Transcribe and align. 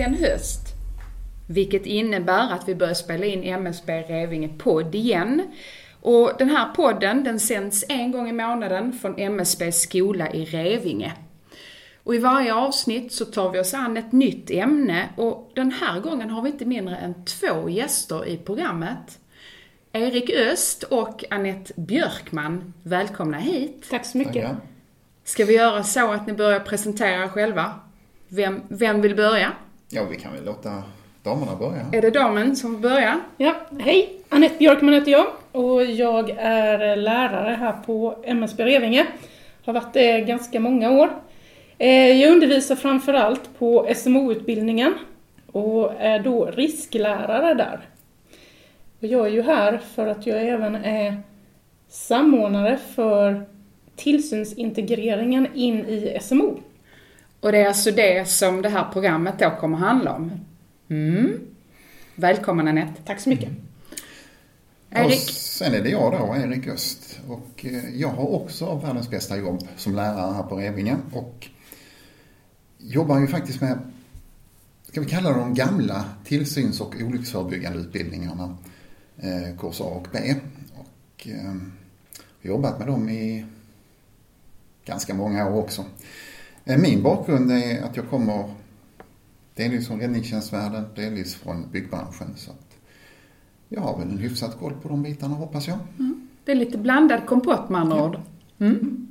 äntligen 0.00 0.30
höst. 0.30 0.60
Vilket 1.48 1.86
innebär 1.86 2.52
att 2.52 2.68
vi 2.68 2.74
börjar 2.74 2.94
spela 2.94 3.26
in 3.26 3.44
MSB 3.44 4.02
Revinge 4.02 4.48
podd 4.58 4.94
igen. 4.94 5.42
Och 6.00 6.32
den 6.38 6.50
här 6.50 6.74
podden 6.74 7.24
den 7.24 7.40
sänds 7.40 7.84
en 7.88 8.12
gång 8.12 8.28
i 8.28 8.32
månaden 8.32 8.92
från 8.92 9.18
MSB 9.18 9.72
skola 9.72 10.30
i 10.30 10.44
Revinge. 10.44 11.12
Och 12.04 12.14
i 12.14 12.18
varje 12.18 12.54
avsnitt 12.54 13.12
så 13.12 13.24
tar 13.24 13.50
vi 13.50 13.60
oss 13.60 13.74
an 13.74 13.96
ett 13.96 14.12
nytt 14.12 14.50
ämne 14.50 15.08
och 15.16 15.50
den 15.54 15.72
här 15.72 16.00
gången 16.00 16.30
har 16.30 16.42
vi 16.42 16.50
inte 16.50 16.64
mindre 16.64 16.96
än 16.96 17.24
två 17.24 17.68
gäster 17.68 18.28
i 18.28 18.36
programmet. 18.36 19.18
Erik 19.92 20.30
Öst 20.30 20.82
och 20.82 21.24
Annette 21.30 21.72
Björkman. 21.76 22.74
Välkomna 22.82 23.38
hit! 23.38 23.86
Tack 23.90 24.06
så 24.06 24.18
mycket! 24.18 24.34
Tackar. 24.34 24.56
Ska 25.24 25.44
vi 25.44 25.54
göra 25.54 25.82
så 25.82 26.12
att 26.12 26.26
ni 26.26 26.32
börjar 26.32 26.60
presentera 26.60 27.24
er 27.24 27.28
själva? 27.28 27.74
Vem, 28.28 28.62
vem 28.68 29.00
vill 29.00 29.16
börja? 29.16 29.52
Ja, 29.90 30.04
vi 30.10 30.16
kan 30.16 30.32
väl 30.32 30.44
låta 30.44 30.82
damerna 31.22 31.56
börja. 31.56 31.86
Är 31.92 32.02
det 32.02 32.10
damen 32.10 32.56
som 32.56 32.80
börjar? 32.80 33.20
Ja, 33.36 33.54
hej! 33.78 34.20
Annette 34.28 34.58
Björkman 34.58 34.94
heter 34.94 35.12
jag 35.12 35.26
och 35.52 35.84
jag 35.84 36.30
är 36.38 36.96
lärare 36.96 37.54
här 37.54 37.72
på 37.86 38.18
MSB 38.24 38.64
Revinge. 38.64 39.06
Har 39.64 39.72
varit 39.72 39.92
det 39.92 40.20
ganska 40.20 40.60
många 40.60 40.90
år. 40.90 41.10
Eh, 41.78 42.20
jag 42.20 42.32
undervisar 42.32 42.76
framförallt 42.76 43.58
på 43.58 43.88
SMO-utbildningen 43.96 44.94
och 45.52 45.92
är 45.98 46.18
då 46.18 46.46
risklärare 46.46 47.54
där. 47.54 47.80
Och 49.00 49.06
jag 49.06 49.26
är 49.26 49.30
ju 49.30 49.42
här 49.42 49.80
för 49.94 50.06
att 50.06 50.26
jag 50.26 50.48
även 50.48 50.74
är 50.74 51.16
samordnare 51.88 52.78
för 52.94 53.46
tillsynsintegreringen 53.96 55.48
in 55.54 55.78
i 55.78 56.18
SMO. 56.20 56.60
Och 57.40 57.52
det 57.52 57.58
är 57.58 57.66
alltså 57.66 57.90
det 57.90 58.28
som 58.28 58.62
det 58.62 58.68
här 58.68 58.92
programmet 58.92 59.38
då 59.38 59.50
kommer 59.60 59.78
handla 59.78 60.14
om? 60.14 60.30
Mm. 60.88 61.40
Välkommen 62.14 62.68
Anette. 62.68 63.02
Tack 63.04 63.20
så 63.20 63.28
mycket. 63.28 63.50
Erik? 64.90 65.22
Och 65.22 65.30
sen 65.30 65.74
är 65.74 65.82
det 65.82 65.90
jag 65.90 66.12
då, 66.12 66.36
Erik 66.36 66.66
Öst. 66.66 67.20
Och 67.28 67.64
eh, 67.64 67.96
jag 67.96 68.08
har 68.08 68.26
också 68.26 68.74
världens 68.74 69.10
bästa 69.10 69.36
jobb 69.36 69.68
som 69.76 69.94
lärare 69.94 70.34
här 70.34 70.42
på 70.42 70.56
Revinge. 70.56 70.96
Och 71.12 71.48
jobbar 72.78 73.18
ju 73.18 73.26
faktiskt 73.26 73.60
med, 73.60 73.78
ska 74.88 75.00
vi 75.00 75.06
kalla 75.06 75.30
det 75.30 75.38
de 75.38 75.54
gamla 75.54 76.04
tillsyns 76.24 76.80
och 76.80 76.94
olycksförebyggande 77.00 77.78
utbildningarna. 77.78 78.56
Eh, 79.16 79.58
kurs 79.58 79.80
A 79.80 79.84
och 79.84 80.06
B. 80.12 80.34
Och 80.74 81.28
eh, 81.28 81.54
har 82.42 82.50
jobbat 82.50 82.78
med 82.78 82.88
dem 82.88 83.08
i 83.08 83.46
ganska 84.84 85.14
många 85.14 85.50
år 85.50 85.62
också. 85.62 85.84
Eh, 86.68 86.78
min 86.78 87.02
bakgrund 87.02 87.52
är 87.52 87.82
att 87.82 87.96
jag 87.96 88.08
kommer 88.10 88.44
delvis 89.54 89.86
från 89.86 90.00
räddningstjänstvärlden, 90.00 90.84
delvis 90.96 91.34
från 91.34 91.70
byggbranschen. 91.70 92.34
Så 92.36 92.52
jag 93.68 93.80
har 93.80 93.98
väl 93.98 94.08
en 94.08 94.18
hyfsat 94.18 94.58
koll 94.58 94.72
på 94.82 94.88
de 94.88 95.02
bitarna 95.02 95.34
hoppas 95.34 95.68
jag. 95.68 95.78
Mm. 95.98 96.28
Det 96.44 96.52
är 96.52 96.56
lite 96.56 96.78
blandad 96.78 97.26
kompott 97.26 97.68
med 97.68 97.80
andra 97.80 98.04
ord. 98.04 98.16
Mm. 98.58 99.06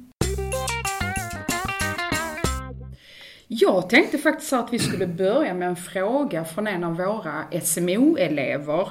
Jag 3.47 3.89
tänkte 3.89 4.17
faktiskt 4.17 4.53
att 4.53 4.73
vi 4.73 4.79
skulle 4.79 5.07
börja 5.07 5.53
med 5.53 5.67
en 5.67 5.75
fråga 5.75 6.45
från 6.45 6.67
en 6.67 6.83
av 6.83 6.97
våra 6.97 7.43
SMO-elever 7.63 8.89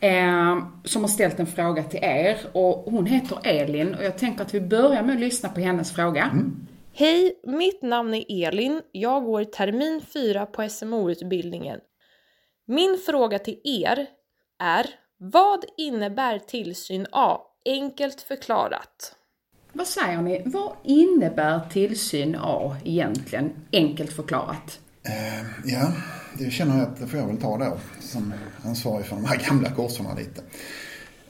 eh, 0.00 0.58
som 0.84 1.02
har 1.02 1.08
ställt 1.08 1.40
en 1.40 1.46
fråga 1.46 1.82
till 1.82 2.00
er 2.02 2.36
och 2.52 2.92
hon 2.92 3.06
heter 3.06 3.38
Elin 3.42 3.94
och 3.94 4.04
jag 4.04 4.18
tänker 4.18 4.42
att 4.42 4.54
vi 4.54 4.60
börjar 4.60 5.02
med 5.02 5.14
att 5.14 5.20
lyssna 5.20 5.48
på 5.48 5.60
hennes 5.60 5.92
fråga. 5.92 6.24
Mm. 6.32 6.66
Hej, 6.98 7.40
mitt 7.46 7.82
namn 7.82 8.14
är 8.14 8.48
Elin. 8.48 8.82
Jag 8.92 9.24
går 9.24 9.44
termin 9.44 10.00
4 10.12 10.46
på 10.46 10.68
SMO-utbildningen. 10.68 11.80
Min 12.66 12.98
fråga 13.06 13.38
till 13.38 13.60
er 13.64 14.06
är 14.62 14.86
Vad 15.18 15.64
innebär 15.76 16.38
tillsyn 16.38 17.06
A? 17.12 17.38
Enkelt 17.64 18.20
förklarat. 18.20 19.16
Vad 19.72 19.86
säger 19.86 20.22
ni? 20.22 20.42
Vad 20.44 20.72
innebär 20.84 21.60
tillsyn 21.70 22.36
A 22.40 22.76
egentligen? 22.84 23.50
Enkelt 23.72 24.12
förklarat. 24.12 24.80
Uh, 25.08 25.72
ja, 25.72 25.92
det 26.38 26.50
känner 26.50 26.78
jag 26.78 26.88
att 26.88 27.00
det 27.00 27.06
får 27.06 27.18
jag 27.20 27.26
väl 27.26 27.40
ta 27.40 27.58
då 27.58 27.78
som 28.00 28.34
ansvarig 28.64 29.06
för 29.06 29.16
de 29.16 29.24
här 29.24 29.48
gamla 29.48 29.70
kurserna 29.70 30.14
lite. 30.14 30.42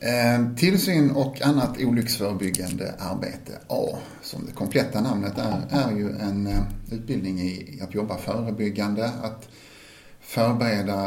Eh, 0.01 0.55
tillsyn 0.57 1.11
och 1.11 1.43
annat 1.43 1.79
olycksförebyggande 1.81 2.95
arbete 2.99 3.59
A, 3.69 3.99
som 4.23 4.47
det 4.47 4.53
kompletta 4.53 5.01
namnet 5.01 5.39
är, 5.39 5.63
är 5.71 5.97
ju 5.97 6.11
en 6.11 6.47
eh, 6.47 6.63
utbildning 6.91 7.41
i 7.41 7.81
att 7.83 7.95
jobba 7.95 8.19
förebyggande, 8.19 9.09
att 9.09 9.49
förbereda 10.21 11.05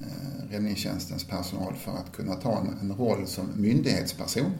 eh, 0.00 0.50
räddningstjänstens 0.50 1.24
personal 1.24 1.74
för 1.74 1.92
att 1.92 2.12
kunna 2.12 2.34
ta 2.34 2.66
en, 2.80 2.94
roll 2.98 3.26
som 3.26 3.46
myndighetsperson 3.56 4.52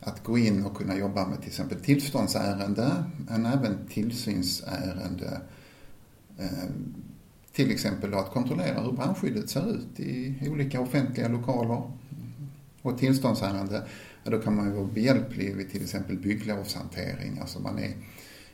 att 0.00 0.24
gå 0.24 0.38
in 0.38 0.64
och 0.64 0.76
kunna 0.76 0.96
jobba 0.96 1.26
med 1.26 1.38
till 1.38 1.48
exempel 1.48 1.80
tillståndsärende, 1.80 3.04
men 3.28 3.46
även 3.46 3.88
tillsynsärende. 3.88 5.40
Till 7.52 7.70
exempel 7.70 8.14
att 8.14 8.30
kontrollera 8.30 8.80
hur 8.80 8.92
brandskyddet 8.92 9.50
ser 9.50 9.70
ut 9.70 10.00
i 10.00 10.34
olika 10.50 10.80
offentliga 10.80 11.28
lokaler. 11.28 11.82
Och 12.82 12.98
tillståndsärende, 12.98 13.82
ja, 14.24 14.30
då 14.30 14.38
kan 14.38 14.56
man 14.56 14.66
ju 14.66 14.72
vara 14.72 14.86
behjälplig 14.86 15.56
vid 15.56 15.70
till 15.70 15.82
exempel 15.82 16.16
bygglovshantering, 16.16 17.38
alltså 17.40 17.60
man 17.60 17.78
är, 17.78 17.92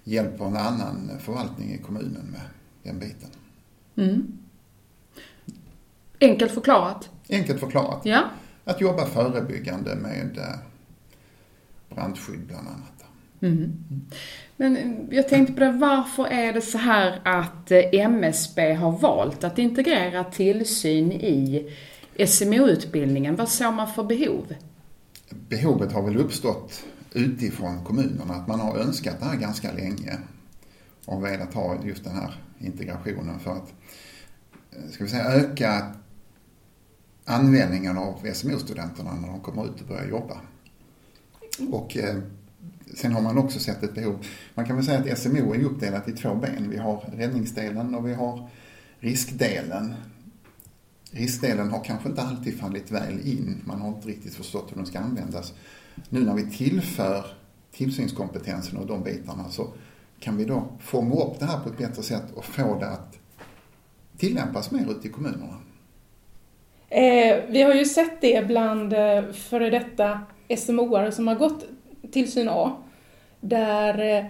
hjälper 0.04 0.44
en 0.44 0.56
annan 0.56 1.10
förvaltning 1.20 1.74
i 1.74 1.78
kommunen 1.78 2.26
med 2.32 2.40
den 2.82 2.98
biten. 2.98 3.30
Mm. 3.96 4.38
Enkelt 6.20 6.52
förklarat? 6.52 7.10
Enkelt 7.28 7.60
förklarat. 7.60 8.00
Ja. 8.04 8.24
Att 8.64 8.80
jobba 8.80 9.06
förebyggande 9.06 9.96
med 9.96 10.38
eh, 10.38 10.58
brandskydd 11.94 12.46
bland 12.46 12.68
annat. 12.68 12.96
Mm. 13.40 13.84
Men 14.56 14.76
eh, 14.76 15.16
jag 15.16 15.28
tänkte 15.28 15.52
på 15.52 15.60
det, 15.60 15.72
varför 15.72 16.26
är 16.26 16.52
det 16.52 16.60
så 16.60 16.78
här 16.78 17.20
att 17.24 17.70
eh, 17.70 17.78
MSB 17.92 18.72
har 18.74 18.92
valt 18.92 19.44
att 19.44 19.58
integrera 19.58 20.24
tillsyn 20.24 21.12
i 21.12 21.70
SMO-utbildningen? 22.18 23.36
Vad 23.36 23.48
såg 23.48 23.74
man 23.74 23.92
för 23.92 24.04
behov? 24.04 24.54
Behovet 25.48 25.92
har 25.92 26.02
väl 26.02 26.16
uppstått 26.16 26.84
utifrån 27.12 27.84
kommunerna, 27.84 28.34
att 28.34 28.48
man 28.48 28.60
har 28.60 28.78
önskat 28.78 29.20
det 29.20 29.24
här 29.24 29.36
ganska 29.36 29.72
länge 29.72 30.18
och 31.04 31.24
velat 31.24 31.54
ha 31.54 31.84
just 31.84 32.04
den 32.04 32.14
här 32.14 32.34
integrationen 32.58 33.38
för 33.40 33.50
att 33.50 33.72
eh, 34.70 34.90
ska 34.90 35.04
vi 35.04 35.10
säga, 35.10 35.24
öka 35.24 35.92
användningen 37.24 37.98
av 37.98 38.26
SMO-studenterna 38.34 39.14
när 39.14 39.28
de 39.28 39.40
kommer 39.40 39.64
ut 39.64 39.80
och 39.80 39.86
börjar 39.86 40.06
jobba. 40.06 40.40
Och 41.70 41.96
eh, 41.96 42.16
sen 42.94 43.12
har 43.12 43.22
man 43.22 43.38
också 43.38 43.58
sett 43.58 43.82
ett 43.82 43.94
behov. 43.94 44.26
Man 44.54 44.66
kan 44.66 44.76
väl 44.76 44.84
säga 44.84 45.12
att 45.12 45.18
SMO 45.18 45.54
är 45.54 45.64
uppdelat 45.64 46.08
i 46.08 46.12
två 46.12 46.34
ben. 46.34 46.70
Vi 46.70 46.76
har 46.76 47.10
räddningsdelen 47.16 47.94
och 47.94 48.08
vi 48.08 48.14
har 48.14 48.50
riskdelen. 49.00 49.94
Riskdelen 51.10 51.70
har 51.70 51.84
kanske 51.84 52.08
inte 52.08 52.22
alltid 52.22 52.60
fallit 52.60 52.90
väl 52.90 53.28
in. 53.28 53.62
Man 53.64 53.80
har 53.80 53.88
inte 53.88 54.08
riktigt 54.08 54.34
förstått 54.34 54.70
hur 54.70 54.76
den 54.76 54.86
ska 54.86 54.98
användas. 54.98 55.54
Nu 56.08 56.24
när 56.24 56.34
vi 56.34 56.50
tillför 56.50 57.24
tillsynskompetensen 57.72 58.78
och 58.78 58.86
de 58.86 59.02
bitarna 59.02 59.48
så 59.48 59.68
kan 60.20 60.36
vi 60.36 60.44
då 60.44 60.68
fånga 60.80 61.14
upp 61.14 61.38
det 61.38 61.44
här 61.44 61.58
på 61.58 61.68
ett 61.68 61.78
bättre 61.78 62.02
sätt 62.02 62.24
och 62.34 62.44
få 62.44 62.78
det 62.78 62.88
att 62.88 63.18
tillämpas 64.18 64.70
mer 64.70 64.90
ute 64.90 65.08
i 65.08 65.10
kommunerna. 65.10 65.56
Eh, 66.88 67.44
vi 67.48 67.62
har 67.62 67.74
ju 67.74 67.84
sett 67.84 68.20
det 68.20 68.46
bland 68.46 68.92
eh, 68.92 69.32
före 69.32 69.70
detta 69.70 70.20
SMO-are 70.48 71.10
som 71.10 71.28
har 71.28 71.34
gått 71.34 71.64
tillsyn 72.12 72.48
A. 72.48 72.76
Där 73.40 74.18
eh, 74.18 74.24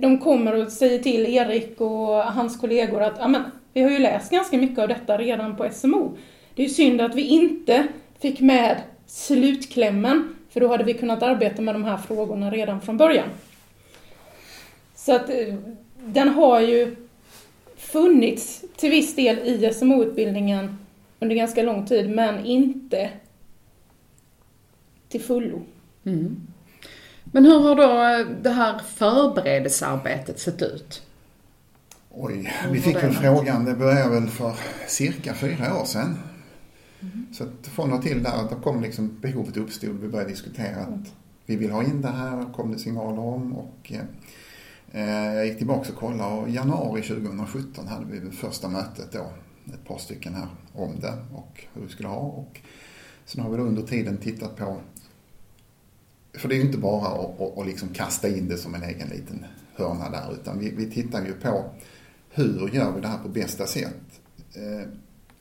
de 0.00 0.18
kommer 0.18 0.54
och 0.54 0.72
säger 0.72 0.98
till 0.98 1.26
Erik 1.26 1.80
och 1.80 2.22
hans 2.22 2.60
kollegor 2.60 3.02
att 3.02 3.18
vi 3.72 3.82
har 3.82 3.90
ju 3.90 3.98
läst 3.98 4.30
ganska 4.30 4.56
mycket 4.58 4.78
av 4.78 4.88
detta 4.88 5.18
redan 5.18 5.56
på 5.56 5.68
SMO. 5.72 6.16
Det 6.54 6.64
är 6.64 6.68
synd 6.68 7.00
att 7.00 7.14
vi 7.14 7.22
inte 7.22 7.86
fick 8.20 8.40
med 8.40 8.82
slutklämmen, 9.06 10.34
för 10.50 10.60
då 10.60 10.68
hade 10.68 10.84
vi 10.84 10.94
kunnat 10.94 11.22
arbeta 11.22 11.62
med 11.62 11.74
de 11.74 11.84
här 11.84 11.96
frågorna 11.96 12.50
redan 12.50 12.80
från 12.80 12.96
början. 12.96 13.28
Så 14.94 15.14
att 15.14 15.30
eh, 15.30 15.54
den 16.04 16.28
har 16.28 16.60
ju 16.60 16.96
funnits 17.76 18.64
till 18.76 18.90
viss 18.90 19.16
del 19.16 19.38
i 19.38 19.72
SMO-utbildningen 19.74 20.78
under 21.20 21.36
ganska 21.36 21.62
lång 21.62 21.86
tid, 21.86 22.10
men 22.10 22.46
inte 22.46 23.10
till 25.08 25.20
fullo. 25.20 25.62
Mm. 26.04 26.46
Men 27.24 27.44
hur 27.44 27.58
har 27.58 27.74
då 27.74 28.20
eh, 28.20 28.26
det 28.42 28.50
här 28.50 28.78
förberedelsearbetet 28.78 30.38
sett 30.38 30.62
ut? 30.62 31.02
Oj, 32.20 32.52
vi 32.72 32.80
fick 32.80 32.96
väl 32.96 33.12
frågan, 33.12 33.64
det 33.64 33.74
började 33.74 34.20
väl 34.20 34.28
för 34.28 34.56
cirka 34.86 35.34
fyra 35.34 35.80
år 35.80 35.84
sedan. 35.84 36.18
Mm. 37.00 37.26
Så 37.32 37.44
att 37.44 37.66
från 37.66 37.92
och 37.92 38.02
till 38.02 38.22
där, 38.22 38.48
då 38.50 38.56
kom 38.56 38.82
liksom 38.82 39.20
behovet 39.20 39.56
uppstod, 39.56 40.00
vi 40.00 40.08
började 40.08 40.30
diskutera 40.30 40.80
att 40.80 41.12
vi 41.46 41.56
vill 41.56 41.70
ha 41.70 41.82
in 41.82 42.02
det 42.02 42.08
här, 42.08 42.52
kom 42.52 42.72
det 42.72 42.78
signaler 42.78 43.20
om 43.20 43.52
och 43.52 43.92
eh, 43.92 44.00
Eh, 44.92 45.34
jag 45.34 45.46
gick 45.46 45.58
tillbaka 45.58 45.92
och 45.92 45.98
kollade 45.98 46.34
och 46.34 46.48
i 46.48 46.52
januari 46.52 47.02
2017 47.02 47.86
hade 47.86 48.06
vi 48.06 48.18
det 48.18 48.30
första 48.30 48.68
mötet 48.68 49.12
då, 49.12 49.30
ett 49.66 49.84
par 49.84 49.98
stycken 49.98 50.34
här, 50.34 50.48
om 50.72 51.00
det 51.00 51.14
och 51.34 51.64
hur 51.74 51.82
vi 51.82 51.88
skulle 51.88 52.08
ha. 52.08 52.16
Och 52.16 52.60
sen 53.24 53.42
har 53.42 53.50
vi 53.50 53.56
då 53.56 53.62
under 53.62 53.82
tiden 53.82 54.16
tittat 54.16 54.56
på, 54.56 54.80
för 56.32 56.48
det 56.48 56.54
är 56.54 56.56
ju 56.56 56.64
inte 56.64 56.78
bara 56.78 57.08
att, 57.08 57.40
att, 57.40 57.58
att 57.58 57.66
liksom 57.66 57.88
kasta 57.88 58.28
in 58.28 58.48
det 58.48 58.56
som 58.56 58.74
en 58.74 58.82
egen 58.82 59.08
liten 59.08 59.44
hörna 59.74 60.10
där, 60.10 60.32
utan 60.32 60.58
vi, 60.58 60.70
vi 60.70 60.90
tittar 60.90 61.26
ju 61.26 61.32
på 61.32 61.64
hur 62.38 62.70
gör 62.72 62.92
vi 62.92 63.00
det 63.00 63.08
här 63.08 63.18
på 63.18 63.28
bästa 63.28 63.66
sätt? 63.66 64.20
Eh, 64.54 64.88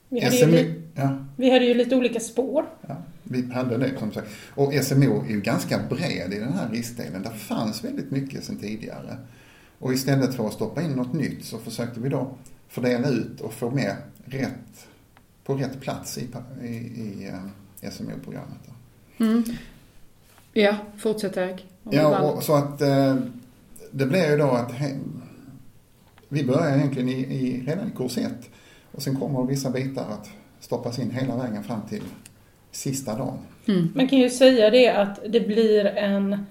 vi 0.10 0.24
hade, 0.24 0.38
SMU, 0.38 0.58
ju, 0.58 0.82
ja. 0.96 1.18
vi 1.36 1.52
hade 1.52 1.66
ju 1.66 1.74
lite 1.74 1.96
olika 1.96 2.20
spår. 2.20 2.66
Ja, 2.88 2.96
vi 3.24 3.52
hade 3.52 3.78
det 3.78 4.00
som 4.00 4.12
sagt. 4.12 4.28
Och 4.56 4.74
SMO 4.74 5.24
är 5.26 5.30
ju 5.30 5.42
ganska 5.42 5.80
bred 5.90 6.34
i 6.34 6.40
den 6.40 6.54
här 6.54 6.70
riskdelen. 6.70 7.24
Det 7.24 7.30
fanns 7.30 7.84
väldigt 7.84 8.12
mycket 8.12 8.44
sedan 8.44 8.58
tidigare. 8.58 9.18
Och 9.80 9.94
istället 9.94 10.36
för 10.36 10.48
att 10.48 10.54
stoppa 10.54 10.82
in 10.82 10.92
något 10.92 11.14
nytt 11.14 11.46
så 11.46 11.58
försökte 11.58 12.00
vi 12.00 12.10
då 12.10 12.32
fördela 12.68 13.10
ut 13.10 13.42
och 13.42 13.54
få 13.54 13.70
med 13.70 13.96
rätt, 14.26 14.88
på 15.44 15.56
rätt 15.56 15.82
plats 15.82 16.18
i, 16.18 16.28
i, 16.62 16.68
i 16.68 17.32
uh, 17.84 17.92
SMO-programmet. 17.92 18.60
Mm. 19.18 19.44
Ja, 20.54 20.76
fortsätt 20.98 21.38
Erik. 21.38 21.66
Ja, 21.84 22.20
och, 22.20 22.44
så 22.44 22.56
att 22.56 22.82
uh, 22.82 23.16
det 23.92 24.06
blir 24.06 24.32
ju 24.32 24.38
då 24.38 24.50
att 24.50 24.72
he, 24.72 24.96
vi 26.30 26.44
börjar 26.44 26.78
egentligen 26.78 27.10
i, 27.10 27.14
i, 27.14 27.64
redan 27.68 27.88
i 27.88 27.92
kurs 27.98 28.18
1 28.18 28.32
och 28.92 29.02
sen 29.02 29.16
kommer 29.16 29.44
vissa 29.44 29.70
bitar 29.70 30.06
att 30.12 30.30
stoppas 30.60 31.00
in 31.00 31.12
hela 31.12 31.38
vägen 31.38 31.64
fram 31.64 31.82
till 31.90 32.04
sista 32.72 33.18
dagen. 33.18 33.38
Mm. 33.68 33.90
Man 33.96 34.08
kan 34.08 34.20
ju 34.20 34.30
säga 34.30 34.70
det 34.70 34.90
att 34.90 35.20
det 35.30 35.40
blir 35.40 35.86
en 35.86 36.46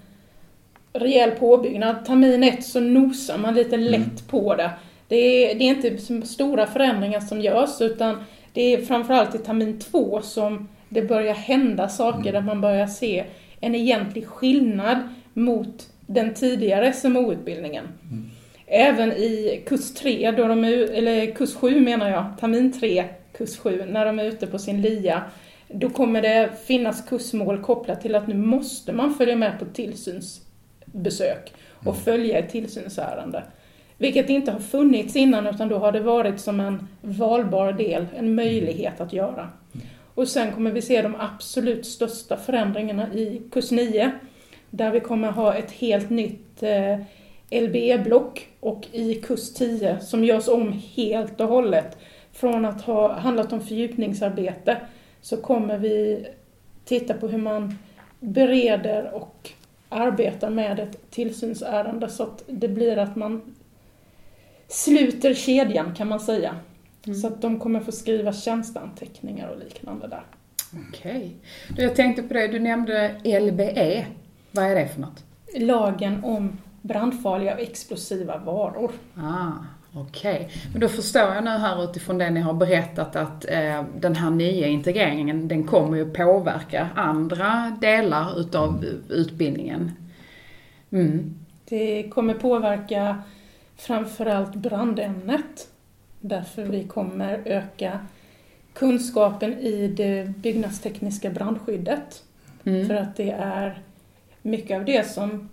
rejäl 0.93 1.31
påbyggnad. 1.31 2.05
Termin 2.05 2.43
1 2.43 2.65
så 2.65 2.79
nosar 2.79 3.37
man 3.37 3.55
lite 3.55 3.75
mm. 3.75 3.91
lätt 3.91 4.27
på 4.27 4.55
det. 4.55 4.71
Det 5.07 5.15
är, 5.15 5.59
det 5.59 5.63
är 5.63 5.85
inte 5.85 6.27
stora 6.27 6.67
förändringar 6.67 7.19
som 7.19 7.41
görs 7.41 7.81
utan 7.81 8.23
det 8.53 8.61
är 8.61 8.85
framförallt 8.85 9.35
i 9.35 9.37
termin 9.37 9.79
2 9.79 10.21
som 10.21 10.67
det 10.89 11.01
börjar 11.01 11.33
hända 11.33 11.89
saker 11.89 12.29
mm. 12.29 12.33
där 12.33 12.41
man 12.41 12.61
börjar 12.61 12.87
se 12.87 13.25
en 13.59 13.75
egentlig 13.75 14.27
skillnad 14.27 14.97
mot 15.33 15.89
den 16.05 16.33
tidigare 16.33 16.93
SMO-utbildningen. 16.93 17.85
Mm. 18.11 18.25
Även 18.67 19.11
i 19.11 19.63
kurs 19.65 19.93
3, 19.93 20.31
då 20.31 20.47
de 20.47 20.63
är, 20.63 20.91
eller 20.91 21.31
kurs 21.31 21.55
7 21.55 21.79
menar 21.79 22.09
jag, 22.09 22.25
termin 22.39 22.73
3, 22.79 23.05
kurs 23.33 23.57
7, 23.57 23.85
när 23.87 24.05
de 24.05 24.19
är 24.19 24.23
ute 24.23 24.47
på 24.47 24.59
sin 24.59 24.81
LIA, 24.81 25.23
då 25.67 25.89
kommer 25.89 26.21
det 26.21 26.49
finnas 26.65 27.01
kursmål 27.09 27.61
kopplat 27.61 28.01
till 28.01 28.15
att 28.15 28.27
nu 28.27 28.35
måste 28.35 28.93
man 28.93 29.15
följa 29.15 29.35
med 29.35 29.59
på 29.59 29.65
tillsynsbesök 29.65 31.53
och 31.73 31.93
mm. 31.93 32.03
följa 32.03 32.39
ett 32.39 32.49
tillsynsärende. 32.49 33.43
Vilket 33.97 34.29
inte 34.29 34.51
har 34.51 34.59
funnits 34.59 35.15
innan 35.15 35.47
utan 35.47 35.69
då 35.69 35.77
har 35.77 35.91
det 35.91 35.99
varit 35.99 36.39
som 36.39 36.59
en 36.59 36.87
valbar 37.01 37.73
del, 37.73 38.05
en 38.15 38.35
möjlighet 38.35 39.01
att 39.01 39.13
göra. 39.13 39.49
Och 40.13 40.27
sen 40.27 40.51
kommer 40.51 40.71
vi 40.71 40.81
se 40.81 41.01
de 41.01 41.15
absolut 41.15 41.85
största 41.85 42.37
förändringarna 42.37 43.13
i 43.13 43.41
kurs 43.51 43.71
9 43.71 44.11
där 44.69 44.91
vi 44.91 44.99
kommer 44.99 45.31
ha 45.31 45.53
ett 45.53 45.71
helt 45.71 46.09
nytt 46.09 46.63
eh, 46.63 46.99
LBE-block 47.49 48.47
och 48.59 48.87
i 48.91 49.15
kurs 49.15 49.53
10 49.53 49.99
som 49.99 50.23
görs 50.23 50.47
om 50.47 50.81
helt 50.95 51.41
och 51.41 51.47
hållet. 51.47 51.97
Från 52.31 52.65
att 52.65 52.81
ha 52.81 53.13
handlat 53.13 53.53
om 53.53 53.61
fördjupningsarbete 53.61 54.77
så 55.21 55.37
kommer 55.37 55.77
vi 55.77 56.25
titta 56.85 57.13
på 57.13 57.27
hur 57.27 57.37
man 57.37 57.77
bereder 58.19 59.13
och 59.13 59.51
arbetar 59.89 60.49
med 60.49 60.79
ett 60.79 61.11
tillsynsärende 61.11 62.09
så 62.09 62.23
att 62.23 62.43
det 62.47 62.67
blir 62.67 62.97
att 62.97 63.15
man 63.15 63.55
sluter 64.67 65.33
kedjan 65.33 65.95
kan 65.95 66.07
man 66.07 66.19
säga. 66.19 66.55
Mm. 67.05 67.19
Så 67.19 67.27
att 67.27 67.41
de 67.41 67.59
kommer 67.59 67.79
få 67.79 67.91
skriva 67.91 68.33
tjänsteanteckningar 68.33 69.47
och 69.47 69.59
liknande 69.59 70.07
där. 70.07 70.23
Okej. 70.89 71.35
Okay. 71.71 71.85
Jag 71.85 71.95
tänkte 71.95 72.23
på 72.23 72.33
det, 72.33 72.47
du 72.47 72.59
nämnde 72.59 73.15
LBE. 73.23 74.05
Vad 74.51 74.65
är 74.65 74.75
det 74.75 74.87
för 74.87 75.01
något? 75.01 75.23
Lagen 75.55 76.23
om 76.23 76.57
brandfarliga 76.81 77.53
och 77.53 77.59
explosiva 77.59 78.37
varor. 78.37 78.91
Ah, 79.15 79.51
Okej, 79.93 80.35
okay. 80.35 80.71
men 80.71 80.81
då 80.81 80.87
förstår 80.89 81.21
jag 81.21 81.43
nu 81.43 81.49
här 81.49 81.83
utifrån 81.83 82.17
det 82.17 82.29
ni 82.29 82.39
har 82.39 82.53
berättat 82.53 83.15
att 83.15 83.45
eh, 83.49 83.83
den 83.99 84.15
här 84.15 84.29
nya 84.29 84.67
integreringen 84.67 85.47
den 85.47 85.63
kommer 85.63 85.97
ju 85.97 86.11
påverka 86.11 86.89
andra 86.95 87.77
delar 87.81 88.39
utav 88.39 88.85
utbildningen. 89.09 89.91
Mm. 90.91 91.35
Det 91.65 92.09
kommer 92.09 92.33
påverka 92.33 93.21
framförallt 93.77 94.55
brandämnet. 94.55 95.67
Därför 96.19 96.63
vi 96.63 96.83
kommer 96.83 97.41
öka 97.45 97.99
kunskapen 98.73 99.53
i 99.53 99.87
det 99.87 100.37
byggnadstekniska 100.37 101.29
brandskyddet. 101.29 102.23
Mm. 102.63 102.87
För 102.87 102.95
att 102.95 103.15
det 103.15 103.31
är 103.31 103.81
mycket 104.41 104.77
av 104.77 104.85
det 104.85 105.07
som 105.07 105.49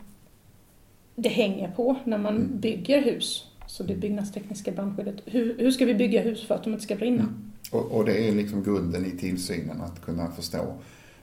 det 1.15 1.29
hänger 1.29 1.71
på 1.71 1.97
när 2.05 2.19
man 2.19 2.37
mm. 2.37 2.61
bygger 2.61 3.03
hus. 3.03 3.45
Så 3.67 3.83
det 3.83 3.95
byggnadstekniska 3.95 4.73
brandskyddet. 4.73 5.17
Hur, 5.25 5.59
hur 5.59 5.71
ska 5.71 5.85
vi 5.85 5.95
bygga 5.95 6.23
hus 6.23 6.47
för 6.47 6.55
att 6.55 6.65
de 6.65 6.73
inte 6.73 6.85
ska 6.85 6.97
brinna? 6.97 7.23
Mm. 7.23 7.53
Och, 7.71 7.93
och, 7.93 8.05
det 8.05 8.29
är 8.29 8.33
liksom 8.33 8.65
grunden 8.65 9.07
i 9.07 9.11
tillsynen 9.11 9.81
att 9.81 10.05
kunna 10.05 10.31
förstå 10.31 10.75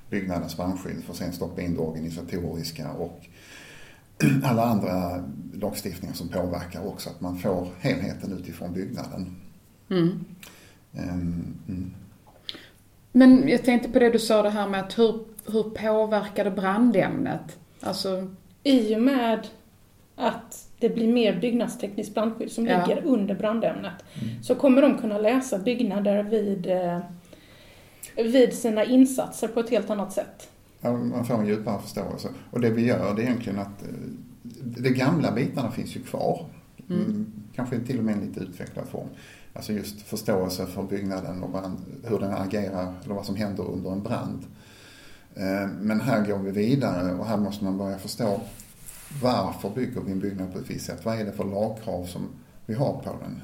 byggnadens 0.09 0.57
brandskydd 0.57 1.03
för 1.03 1.11
att 1.11 1.17
sen 1.17 1.33
stoppa 1.33 1.61
in 1.61 1.73
det 1.73 1.79
organisatoriska 1.79 2.91
och 2.91 3.25
alla 4.43 4.63
andra 4.63 5.23
lagstiftningar 5.53 6.15
som 6.15 6.29
påverkar 6.29 6.87
också. 6.87 7.09
Att 7.09 7.21
man 7.21 7.39
får 7.39 7.67
helheten 7.79 8.37
utifrån 8.39 8.73
byggnaden. 8.73 9.35
Mm. 9.89 10.25
Um, 10.93 11.55
mm. 11.67 11.93
Men 13.11 13.47
jag 13.47 13.63
tänkte 13.63 13.89
på 13.89 13.99
det 13.99 14.09
du 14.09 14.19
sa 14.19 14.41
det 14.41 14.49
här 14.49 14.69
med 14.69 14.79
att 14.79 14.97
hur, 14.97 15.25
hur 15.45 15.63
påverkar 15.63 16.43
det 16.43 16.51
brandämnet? 16.51 17.57
Alltså... 17.79 18.27
I 18.63 18.95
och 18.95 19.01
med 19.01 19.47
att 20.15 20.67
det 20.79 20.89
blir 20.89 21.13
mer 21.13 21.39
byggnadstekniskt 21.39 22.13
brandskydd 22.13 22.51
som 22.51 22.67
ja. 22.67 22.85
ligger 22.85 23.05
under 23.05 23.35
brandämnet, 23.35 23.93
mm. 24.21 24.43
så 24.43 24.55
kommer 24.55 24.81
de 24.81 24.97
kunna 24.97 25.17
läsa 25.17 25.59
byggnader 25.59 26.23
vid, 26.23 26.67
eh, 26.67 26.99
vid 28.15 28.53
sina 28.53 28.83
insatser 28.83 29.47
på 29.47 29.59
ett 29.59 29.69
helt 29.69 29.89
annat 29.89 30.13
sätt. 30.13 30.49
Ja, 30.81 30.97
man 30.97 31.25
får 31.25 31.33
en 31.33 31.47
djupare 31.47 31.81
förståelse. 31.81 32.29
Och 32.51 32.61
det 32.61 32.69
vi 32.69 32.85
gör 32.85 33.15
det 33.15 33.21
är 33.21 33.25
egentligen 33.25 33.59
att 33.59 33.83
eh, 33.83 33.89
de 34.81 34.89
gamla 34.89 35.31
bitarna 35.31 35.71
finns 35.71 35.95
ju 35.95 36.03
kvar. 36.03 36.45
Mm. 36.89 37.01
mm. 37.01 37.33
Kanske 37.55 37.79
till 37.79 37.97
och 37.97 38.03
med 38.03 38.15
en 38.15 38.21
lite 38.21 38.39
utvecklad 38.39 38.87
form. 38.87 39.07
Alltså 39.53 39.73
just 39.73 40.01
förståelse 40.01 40.65
för 40.65 40.83
byggnaden 40.83 41.43
och 41.43 41.49
brand, 41.49 41.77
hur 42.03 42.19
den 42.19 42.33
agerar, 42.33 42.93
eller 43.03 43.15
vad 43.15 43.25
som 43.25 43.35
händer 43.35 43.63
under 43.63 43.91
en 43.91 44.03
brand. 44.03 44.45
Eh, 45.35 45.67
men 45.81 46.01
här 46.01 46.25
går 46.25 46.37
vi 46.37 46.51
vidare 46.51 47.13
och 47.13 47.25
här 47.25 47.37
måste 47.37 47.63
man 47.63 47.77
börja 47.77 47.97
förstå 47.97 48.41
varför 49.21 49.69
bygger 49.69 50.01
vi 50.01 50.11
en 50.11 50.19
byggnad 50.19 50.53
på 50.53 50.59
ett 50.59 50.69
visst 50.69 50.85
sätt? 50.85 51.05
Vad 51.05 51.19
är 51.19 51.25
det 51.25 51.31
för 51.31 51.43
lagkrav 51.43 52.05
som 52.05 52.29
vi 52.65 52.73
har 52.73 52.93
på 52.93 53.17
den? 53.21 53.41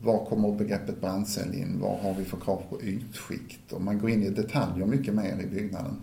Var 0.00 0.24
kommer 0.24 0.52
begreppet 0.52 1.00
brandcell 1.00 1.54
in? 1.54 1.80
Vad 1.80 1.98
har 1.98 2.14
vi 2.14 2.24
för 2.24 2.36
krav 2.36 2.62
på 2.70 2.82
ytskikt? 2.82 3.72
Och 3.72 3.80
man 3.80 3.98
går 3.98 4.10
in 4.10 4.22
i 4.22 4.30
detaljer 4.30 4.86
mycket 4.86 5.14
mer 5.14 5.40
i 5.42 5.46
byggnaden. 5.46 5.96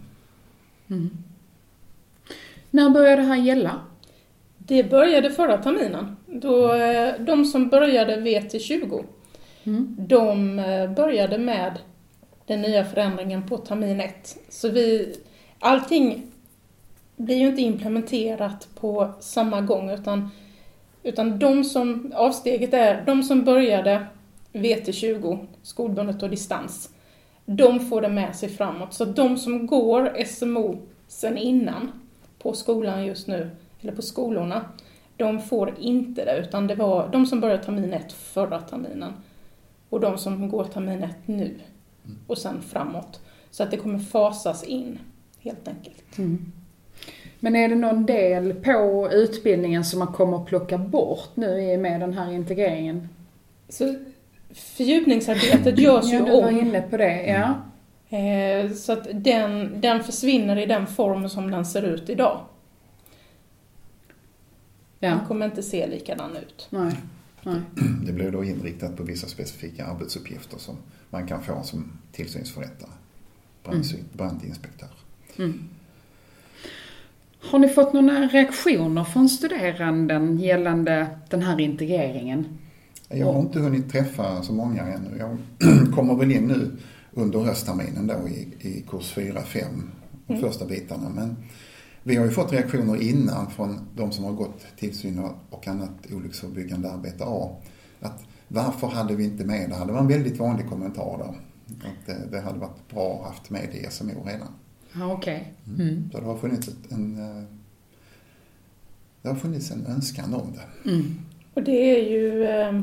Mm. 0.89 1.10
När 2.72 2.89
började 2.89 3.22
det 3.22 3.27
här 3.27 3.36
gälla? 3.36 3.82
Det 4.58 4.89
började 4.89 5.32
förra 5.32 5.58
terminen. 5.58 6.15
Då, 6.25 6.74
eh, 6.74 7.13
de 7.20 7.46
som 7.46 7.70
började 7.70 8.15
VT20, 8.15 9.03
mm. 9.63 9.96
de 10.00 10.60
eh, 10.60 10.91
började 10.91 11.38
med 11.38 11.79
den 12.46 12.62
nya 12.62 12.86
förändringen 12.86 13.48
på 13.48 13.58
termin 13.58 14.01
1. 14.01 14.38
Så 14.50 14.70
vi, 14.70 15.15
allting 15.60 16.29
blir 17.20 17.38
ju 17.38 17.48
inte 17.48 17.62
implementerat 17.62 18.68
på 18.76 19.14
samma 19.20 19.62
gång 19.62 19.90
utan, 19.90 20.30
utan 21.04 21.40
de 21.40 21.64
som, 21.64 22.12
avsteget 22.16 22.74
är, 22.74 23.04
de 23.06 23.24
som 23.24 23.44
började 23.44 24.06
VT20, 24.54 25.48
skolbundet 25.62 26.24
och 26.24 26.30
distans, 26.30 26.90
de 27.46 27.80
får 27.80 28.02
det 28.02 28.10
med 28.10 28.36
sig 28.36 28.50
framåt. 28.50 28.94
Så 28.94 29.06
de 29.06 29.38
som 29.38 29.68
går 29.68 30.24
SMO 30.26 30.78
sen 31.08 31.38
innan 31.38 31.92
på 32.40 32.54
skolan 32.54 33.06
just 33.06 33.28
nu, 33.28 33.50
eller 33.82 33.94
på 33.94 34.02
skolorna, 34.02 34.66
de 35.18 35.42
får 35.42 35.76
inte 35.80 36.26
det, 36.26 36.38
utan 36.38 36.68
det 36.68 36.76
var 36.76 37.10
de 37.12 37.26
som 37.26 37.40
började 37.40 37.64
termin 37.64 37.94
1 37.94 38.14
förra 38.14 38.62
terminen 38.62 39.14
och 39.90 40.00
de 40.00 40.18
som 40.18 40.50
går 40.50 40.64
termin 40.64 41.04
1 41.04 41.16
nu 41.26 41.60
och 42.28 42.38
sen 42.38 42.62
framåt. 42.62 43.22
Så 43.52 43.64
att 43.64 43.72
det 43.72 43.78
kommer 43.78 44.00
fasas 44.00 44.64
in, 44.64 45.00
helt 45.40 45.68
enkelt. 45.68 46.18
Mm. 46.18 46.52
Men 47.39 47.55
är 47.55 47.69
det 47.69 47.75
någon 47.75 48.05
del 48.05 48.53
på 48.53 49.10
utbildningen 49.12 49.86
som 49.86 50.00
man 50.00 50.08
kommer 50.08 50.38
att 50.38 50.46
plocka 50.46 50.77
bort 50.77 51.29
nu 51.36 51.62
i 51.62 51.75
och 51.75 51.79
med 51.79 52.01
den 52.01 52.13
här 52.13 52.31
integreringen? 52.31 53.10
Så 53.69 53.96
fördjupningsarbetet 54.51 55.79
görs 55.79 56.05
ju 56.05 56.19
om. 56.19 56.27
Ja, 56.27 56.36
du 56.36 56.41
var 56.41 56.62
inne 56.62 56.81
på 56.81 56.98
det, 56.98 57.25
ja. 57.25 57.55
Eh, 58.17 58.72
så 58.72 58.93
att 58.93 59.08
den, 59.13 59.81
den 59.81 60.03
försvinner 60.03 60.58
i 60.58 60.65
den 60.65 60.88
form 60.88 61.29
som 61.29 61.51
den 61.51 61.65
ser 61.65 61.81
ut 61.81 62.10
idag. 62.10 62.41
Ja. 65.00 65.10
Den 65.10 65.19
kommer 65.27 65.46
inte 65.46 65.63
se 65.63 65.88
likadan 65.88 66.38
ut. 66.38 66.67
Nej. 66.69 66.93
Nej. 67.43 67.62
Det 68.05 68.12
blir 68.12 68.31
då 68.31 68.43
inriktat 68.43 68.98
på 68.98 69.03
vissa 69.03 69.27
specifika 69.27 69.86
arbetsuppgifter 69.86 70.58
som 70.58 70.77
man 71.10 71.27
kan 71.27 71.43
få 71.43 71.63
som 71.63 71.91
tillsynsförrättare, 72.12 72.91
mm. 73.67 73.84
brandinspektör. 74.13 74.89
Mm. 75.38 75.69
Har 77.41 77.60
ni 77.60 77.67
fått 77.67 77.93
några 77.93 78.27
reaktioner 78.27 79.03
från 79.03 79.29
studeranden 79.29 80.39
gällande 80.39 81.08
den 81.29 81.41
här 81.41 81.60
integreringen? 81.60 82.58
Jag 83.10 83.34
har 83.34 83.39
inte 83.39 83.60
hunnit 83.60 83.91
träffa 83.91 84.43
så 84.43 84.53
många 84.53 84.81
ännu. 84.81 85.17
Jag 85.17 85.38
kommer 85.96 86.15
väl 86.15 86.31
in 86.31 86.48
nu 86.48 86.72
under 87.12 87.39
höstterminen 87.39 88.08
då 88.08 88.27
i, 88.27 88.48
i 88.60 88.86
kurs 88.89 89.17
4-5, 89.17 89.43
de 90.27 90.34
mm. 90.34 90.50
första 90.50 90.65
bitarna. 90.65 91.10
Men 91.10 91.36
vi 92.03 92.15
har 92.15 92.25
ju 92.25 92.31
fått 92.31 92.53
reaktioner 92.53 93.01
innan 93.01 93.51
från 93.51 93.79
de 93.96 94.12
som 94.12 94.25
har 94.25 94.34
gått 94.34 94.65
tillsyn 94.77 95.24
och 95.50 95.67
annat 95.67 95.91
olycksförebyggande 96.12 96.91
arbete 96.91 97.24
A. 97.27 97.55
Att 98.00 98.24
varför 98.48 98.88
hade 98.88 99.15
vi 99.15 99.24
inte 99.24 99.46
med 99.46 99.69
det? 99.69 99.86
Det 99.86 99.91
var 99.91 100.00
en 100.00 100.08
väldigt 100.08 100.39
vanlig 100.39 100.69
kommentar 100.69 101.17
då. 101.17 101.36
Att 101.69 102.05
det, 102.05 102.17
det 102.31 102.41
hade 102.41 102.60
varit 102.60 102.89
bra 102.89 103.19
att 103.22 103.27
haft 103.27 103.50
med 103.50 103.69
det 103.72 103.77
i 103.77 103.88
SMO 103.89 104.25
redan. 104.25 104.48
Ja, 104.93 105.13
okej. 105.13 105.53
Okay. 105.65 105.86
Mm. 105.86 105.98
mm. 105.98 106.12
Så 106.12 106.19
det 106.19 106.25
har 106.25 106.38
funnits 106.38 106.69
en, 106.89 107.17
eh, 107.17 107.43
det 109.22 109.29
har 109.29 109.36
funnits 109.36 109.72
en 109.72 109.86
önskan 109.86 110.34
om 110.34 110.53
det. 110.53 110.89
Mm. 110.89 111.15
Och 111.53 111.63
det 111.63 111.96
är 111.96 112.10
ju 112.10 112.43
eh, 112.43 112.81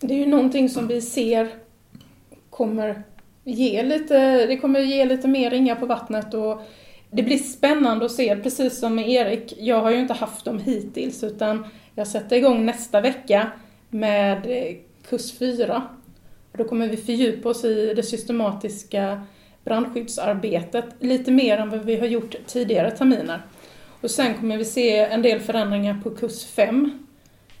det 0.00 0.14
är 0.14 0.18
ju 0.18 0.26
någonting 0.26 0.68
som 0.68 0.86
vi 0.88 1.00
ser 1.00 1.48
kommer 2.50 3.02
ge 3.44 3.82
lite, 3.82 4.46
det 4.46 4.56
kommer 4.56 4.80
ge 4.80 5.04
lite 5.04 5.28
mer 5.28 5.50
ringar 5.50 5.74
på 5.74 5.86
vattnet 5.86 6.34
och 6.34 6.62
det 7.10 7.22
blir 7.22 7.38
spännande 7.38 8.04
att 8.04 8.12
se, 8.12 8.36
precis 8.36 8.78
som 8.78 8.94
med 8.94 9.08
Erik. 9.08 9.54
Jag 9.58 9.80
har 9.80 9.90
ju 9.90 10.00
inte 10.00 10.14
haft 10.14 10.44
dem 10.44 10.58
hittills 10.58 11.24
utan 11.24 11.66
jag 11.94 12.06
sätter 12.06 12.36
igång 12.36 12.66
nästa 12.66 13.00
vecka 13.00 13.50
med 13.90 14.46
eh, 14.46 14.76
kurs 15.08 15.32
4. 15.38 15.82
Då 16.52 16.64
kommer 16.64 16.88
vi 16.88 16.96
fördjupa 16.96 17.48
oss 17.48 17.64
i 17.64 17.94
det 17.94 18.02
systematiska 18.02 19.26
brandskyddsarbetet 19.68 20.84
lite 21.00 21.30
mer 21.30 21.58
än 21.58 21.70
vad 21.70 21.84
vi 21.84 21.96
har 21.96 22.06
gjort 22.06 22.34
tidigare 22.46 22.90
terminer. 22.90 23.42
Och 24.00 24.10
sen 24.10 24.34
kommer 24.34 24.56
vi 24.56 24.64
se 24.64 24.98
en 24.98 25.22
del 25.22 25.40
förändringar 25.40 26.00
på 26.02 26.10
kurs 26.10 26.44
5 26.44 26.98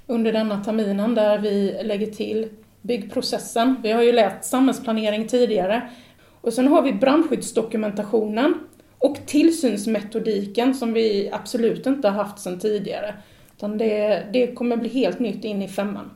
under 0.06 0.32
denna 0.32 0.64
terminen 0.64 1.14
där 1.14 1.38
vi 1.38 1.80
lägger 1.82 2.06
till 2.06 2.48
byggprocessen. 2.82 3.76
Vi 3.82 3.92
har 3.92 4.02
ju 4.02 4.12
lärt 4.12 4.44
samhällsplanering 4.44 5.28
tidigare. 5.28 5.90
Och 6.40 6.52
sen 6.52 6.68
har 6.68 6.82
vi 6.82 6.92
brandskyddsdokumentationen 6.92 8.54
och 8.98 9.16
tillsynsmetodiken 9.26 10.74
som 10.74 10.92
vi 10.92 11.30
absolut 11.32 11.86
inte 11.86 12.08
har 12.08 12.24
haft 12.24 12.38
sedan 12.38 12.58
tidigare. 12.58 13.14
Utan 13.56 13.78
det, 13.78 14.26
det 14.32 14.54
kommer 14.54 14.76
bli 14.76 14.88
helt 14.88 15.18
nytt 15.18 15.44
in 15.44 15.62
i 15.62 15.68
femman. 15.68 16.10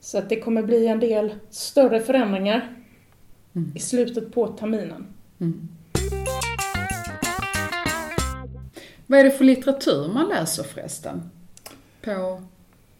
Så 0.00 0.18
att 0.18 0.28
det 0.28 0.40
kommer 0.40 0.62
bli 0.62 0.86
en 0.86 1.00
del 1.00 1.34
större 1.50 2.00
förändringar 2.00 2.79
mm. 3.54 3.72
i 3.74 3.80
slutet 3.80 4.32
på 4.32 4.46
terminen. 4.46 5.06
Mm. 5.38 5.68
Vad 9.06 9.20
är 9.20 9.24
det 9.24 9.30
för 9.30 9.44
litteratur 9.44 10.12
man 10.12 10.28
läser 10.28 10.62
förresten? 10.62 11.22
På 12.02 12.42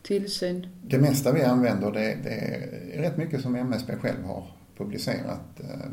tillsyn? 0.03 0.67
Det 0.83 0.99
mesta 0.99 1.33
vi 1.33 1.43
använder 1.43 1.91
det, 1.91 2.19
det 2.23 2.31
är 2.31 3.03
rätt 3.03 3.17
mycket 3.17 3.41
som 3.41 3.55
MSB 3.55 3.97
själv 3.97 4.25
har 4.25 4.47
publicerat. 4.77 5.61
Eh, 5.61 5.91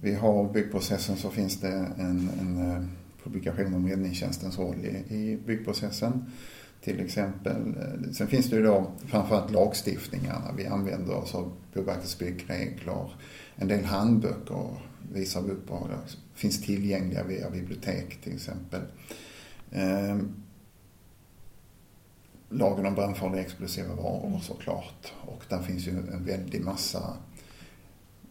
vi 0.00 0.14
har 0.14 0.52
byggprocessen 0.52 1.16
så 1.16 1.30
finns 1.30 1.60
det 1.60 1.68
en, 1.98 2.30
en 2.40 2.70
eh, 2.70 2.82
publikation 3.24 3.74
om 3.74 3.88
räddningstjänstens 3.88 4.58
roll 4.58 4.76
i, 4.76 5.14
i 5.14 5.38
byggprocessen 5.46 6.32
till 6.84 7.00
exempel. 7.00 7.76
Eh, 7.80 8.12
sen 8.12 8.26
finns 8.26 8.50
det 8.50 8.56
ju 8.56 8.62
då 8.62 8.92
framförallt 9.06 9.50
lagstiftningarna. 9.50 10.52
Vi 10.56 10.66
använder 10.66 11.14
oss 11.14 11.34
av 11.34 11.52
Boverkets 11.74 12.18
byggregler. 12.18 13.14
En 13.56 13.68
del 13.68 13.84
handböcker 13.84 14.80
visar 15.12 15.42
vi 15.42 15.50
upp 15.50 15.70
och 15.70 15.88
finns 16.34 16.62
tillgängliga 16.62 17.24
via 17.24 17.50
bibliotek 17.50 18.20
till 18.20 18.34
exempel. 18.34 18.80
Ehm, 19.72 20.34
lagen 22.48 22.86
om 22.86 22.94
brandfarliga 22.94 23.42
explosiva 23.42 23.94
varor 23.94 24.40
såklart. 24.42 25.12
Och 25.26 25.42
där 25.48 25.62
finns 25.62 25.86
ju 25.86 25.90
en 25.90 26.24
väldig 26.24 26.64
massa 26.64 27.16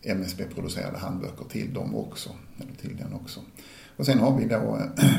MSB-producerade 0.02 0.98
handböcker 0.98 1.46
till 1.46 1.74
dem 1.74 1.96
också. 1.96 2.30
Eller 2.60 2.74
till 2.74 2.98
den 2.98 3.14
också. 3.14 3.40
Och 3.98 4.06
sen 4.06 4.20
har 4.20 4.38
vi 4.38 4.46
då 4.46 4.78
eh, 4.78 5.12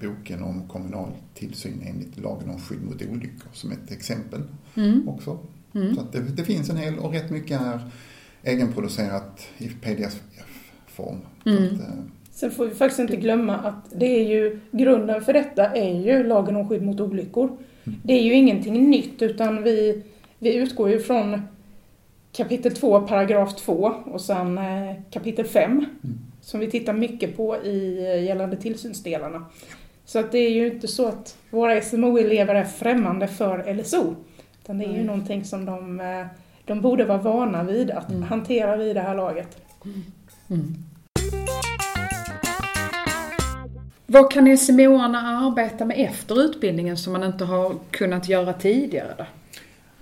boken 0.00 0.42
om 0.42 0.68
kommunal 0.68 1.10
tillsyn 1.34 1.82
enligt 1.86 2.18
lagen 2.18 2.50
om 2.50 2.60
skydd 2.60 2.82
mot 2.82 3.02
olyckor 3.02 3.48
som 3.52 3.72
ett 3.72 3.90
exempel 3.90 4.42
mm. 4.74 5.08
också. 5.08 5.38
Mm. 5.74 5.94
Så 5.94 6.02
det, 6.12 6.20
det, 6.20 6.44
finns 6.44 6.70
en 6.70 6.76
hel 6.76 6.98
och 6.98 7.12
rätt 7.12 7.30
mycket 7.30 7.60
är 7.60 7.80
egenproducerat 8.42 9.48
i 9.58 9.68
pdf-form. 9.68 11.18
Mm. 11.46 11.64
Eh, 11.64 11.80
Sen 12.30 12.50
får 12.50 12.66
vi 12.66 12.74
faktiskt 12.74 13.00
inte 13.00 13.16
glömma 13.16 13.56
att 13.56 13.90
det 13.94 14.06
är 14.06 14.28
ju, 14.28 14.60
grunden 14.70 15.22
för 15.22 15.32
detta 15.32 15.74
är 15.74 16.00
ju 16.00 16.24
lagen 16.24 16.56
om 16.56 16.68
skydd 16.68 16.82
mot 16.82 17.00
olyckor. 17.00 17.46
Mm. 17.46 18.00
Det 18.02 18.12
är 18.12 18.22
ju 18.22 18.34
ingenting 18.34 18.90
nytt 18.90 19.22
utan 19.22 19.62
vi, 19.62 20.02
vi 20.38 20.54
utgår 20.54 20.90
ju 20.90 21.00
från 21.00 21.40
kapitel 22.32 22.74
2, 22.74 23.00
paragraf 23.00 23.56
2 23.56 23.92
och 24.04 24.20
sen 24.20 24.58
eh, 24.58 24.94
kapitel 25.10 25.44
5 25.44 25.70
mm. 25.72 25.86
Som 26.46 26.60
vi 26.60 26.70
tittar 26.70 26.92
mycket 26.92 27.36
på 27.36 27.56
i 27.56 27.98
eh, 27.98 28.24
gällande 28.24 28.56
tillsynsdelarna. 28.56 29.44
Så 30.04 30.18
att 30.18 30.32
det 30.32 30.38
är 30.38 30.50
ju 30.50 30.72
inte 30.72 30.88
så 30.88 31.08
att 31.08 31.36
våra 31.50 31.80
SMO-elever 31.80 32.54
är 32.54 32.64
främmande 32.64 33.28
för 33.28 33.74
LSO. 33.74 34.14
Utan 34.62 34.78
det 34.78 34.84
är 34.84 34.88
ju 34.88 34.94
mm. 34.94 35.06
någonting 35.06 35.44
som 35.44 35.64
de, 35.64 36.00
eh, 36.00 36.26
de 36.64 36.80
borde 36.80 37.04
vara 37.04 37.18
vana 37.18 37.62
vid 37.62 37.90
att 37.90 38.10
mm. 38.10 38.22
hantera 38.22 38.76
vid 38.76 38.96
det 38.96 39.00
här 39.00 39.14
laget. 39.14 39.56
Mm. 39.84 40.02
mm. 40.50 40.74
Vad 44.06 44.30
kan 44.30 44.58
SMO-arna 44.58 45.46
arbeta 45.46 45.84
med 45.84 45.96
efter 45.98 46.42
utbildningen 46.42 46.96
som 46.96 47.12
man 47.12 47.24
inte 47.24 47.44
har 47.44 47.74
kunnat 47.90 48.28
göra 48.28 48.52
tidigare? 48.52 49.14
Då? 49.18 49.24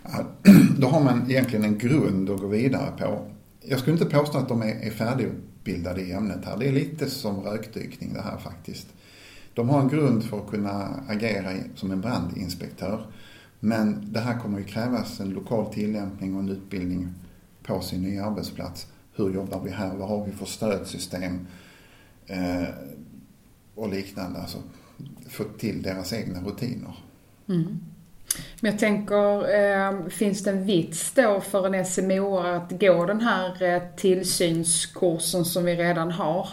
Ja, 0.03 0.25
då 0.79 0.87
har 0.87 1.01
man 1.01 1.31
egentligen 1.31 1.65
en 1.65 1.79
grund 1.79 2.31
att 2.31 2.41
gå 2.41 2.47
vidare 2.47 2.91
på. 2.99 3.34
Jag 3.67 3.81
skulle 3.81 3.93
inte 3.93 4.17
påstå 4.17 4.39
att 4.39 4.49
de 4.49 4.63
är 4.63 4.91
färdigutbildade 4.91 6.01
i 6.01 6.13
ämnet 6.13 6.45
här. 6.45 6.59
Det 6.59 6.69
är 6.69 6.73
lite 6.73 7.11
som 7.11 7.41
rökdykning 7.41 8.15
det 8.15 8.23
här 8.23 8.39
faktiskt. 8.39 8.87
De 9.55 9.69
har 9.69 9.81
en 9.81 9.89
grund 9.89 10.25
för 10.25 10.39
att 10.39 10.51
kunna 10.51 11.01
agera 11.09 11.51
som 11.75 11.91
en 11.91 12.01
brandinspektör. 12.01 13.07
Men 13.61 14.13
det 14.13 14.21
här 14.21 14.39
kommer 14.39 14.59
ju 14.59 14.65
krävas 14.65 15.21
en 15.21 15.31
lokal 15.31 15.75
tillämpning 15.75 16.35
och 16.35 16.41
en 16.41 16.49
utbildning 16.49 17.09
på 17.63 17.81
sin 17.81 18.03
nya 18.03 18.25
arbetsplats. 18.25 18.87
Hur 19.15 19.35
jobbar 19.35 19.61
vi 19.61 19.71
här? 19.71 19.97
Vad 19.97 20.09
har 20.09 20.27
vi 20.27 20.33
för 20.33 20.47
stödsystem? 20.47 21.47
Eh, 22.27 22.69
och 23.75 23.89
liknande. 23.89 24.39
Alltså 24.41 24.59
få 25.29 25.45
till 25.45 25.83
deras 25.83 26.13
egna 26.13 26.41
rutiner. 26.41 26.99
Mm. 27.49 27.79
Men 28.61 28.71
jag 28.71 28.81
tänker, 28.81 29.55
eh, 29.55 30.07
finns 30.09 30.45
det 30.45 30.51
en 30.51 30.65
vits 30.65 31.13
då 31.15 31.41
för 31.41 31.75
en 31.75 31.85
SMO 31.85 32.39
att 32.39 32.81
gå 32.81 33.07
den 33.07 33.21
här 33.21 33.63
eh, 33.63 33.83
tillsynskursen 33.97 35.45
som 35.45 35.65
vi 35.65 35.77
redan 35.77 36.11
har? 36.11 36.49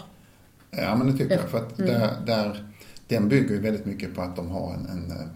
Ja, 0.70 0.94
men 0.96 1.06
det 1.06 1.12
tycker 1.12 1.36
jag. 1.36 1.50
För 1.50 1.58
att 1.58 1.78
mm. 1.78 1.92
där, 1.92 2.10
där, 2.26 2.72
den 3.06 3.28
bygger 3.28 3.50
ju 3.50 3.60
väldigt 3.60 3.86
mycket 3.86 4.14
på 4.14 4.22
att 4.22 4.36
de 4.36 4.50
har 4.50 4.74
en, 4.74 4.86
en 4.86 5.12
uh, 5.12 5.26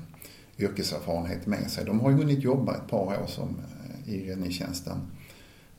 yrkeserfarenhet 0.59 1.47
med 1.47 1.71
sig. 1.71 1.85
De 1.85 2.01
har 2.01 2.11
ju 2.11 2.17
hunnit 2.17 2.43
jobba 2.43 2.75
ett 2.75 2.89
par 2.89 3.07
år 3.07 3.27
som, 3.27 3.49
uh, 3.49 4.15
i 4.15 4.31
räddningstjänsten. 4.31 4.99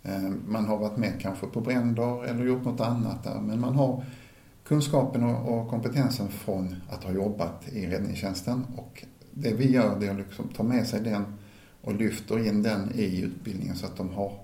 Uh, 0.05 0.29
man 0.47 0.65
har 0.65 0.77
varit 0.77 0.97
med 0.97 1.13
kanske 1.19 1.47
på 1.47 1.61
bränder 1.61 2.25
eller 2.25 2.45
gjort 2.45 2.65
något 2.65 2.81
annat 2.81 3.23
där, 3.23 3.39
men 3.39 3.59
man 3.59 3.75
har 3.75 4.03
kunskapen 4.67 5.23
och 5.23 5.69
kompetensen 5.69 6.27
från 6.27 6.75
att 6.89 7.03
ha 7.03 7.11
jobbat 7.11 7.67
i 7.67 7.87
räddningstjänsten 7.87 8.65
och 8.75 9.05
det 9.41 9.53
vi 9.53 9.71
gör 9.71 9.99
det 9.99 10.07
är 10.07 10.11
att 10.11 10.17
liksom 10.17 10.47
ta 10.47 10.63
med 10.63 10.87
sig 10.87 11.01
den 11.01 11.25
och 11.81 11.95
lyfter 11.95 12.47
in 12.47 12.63
den 12.63 12.91
i 12.95 13.21
utbildningen 13.21 13.75
så 13.75 13.85
att 13.85 13.97
de 13.97 14.09
har 14.09 14.39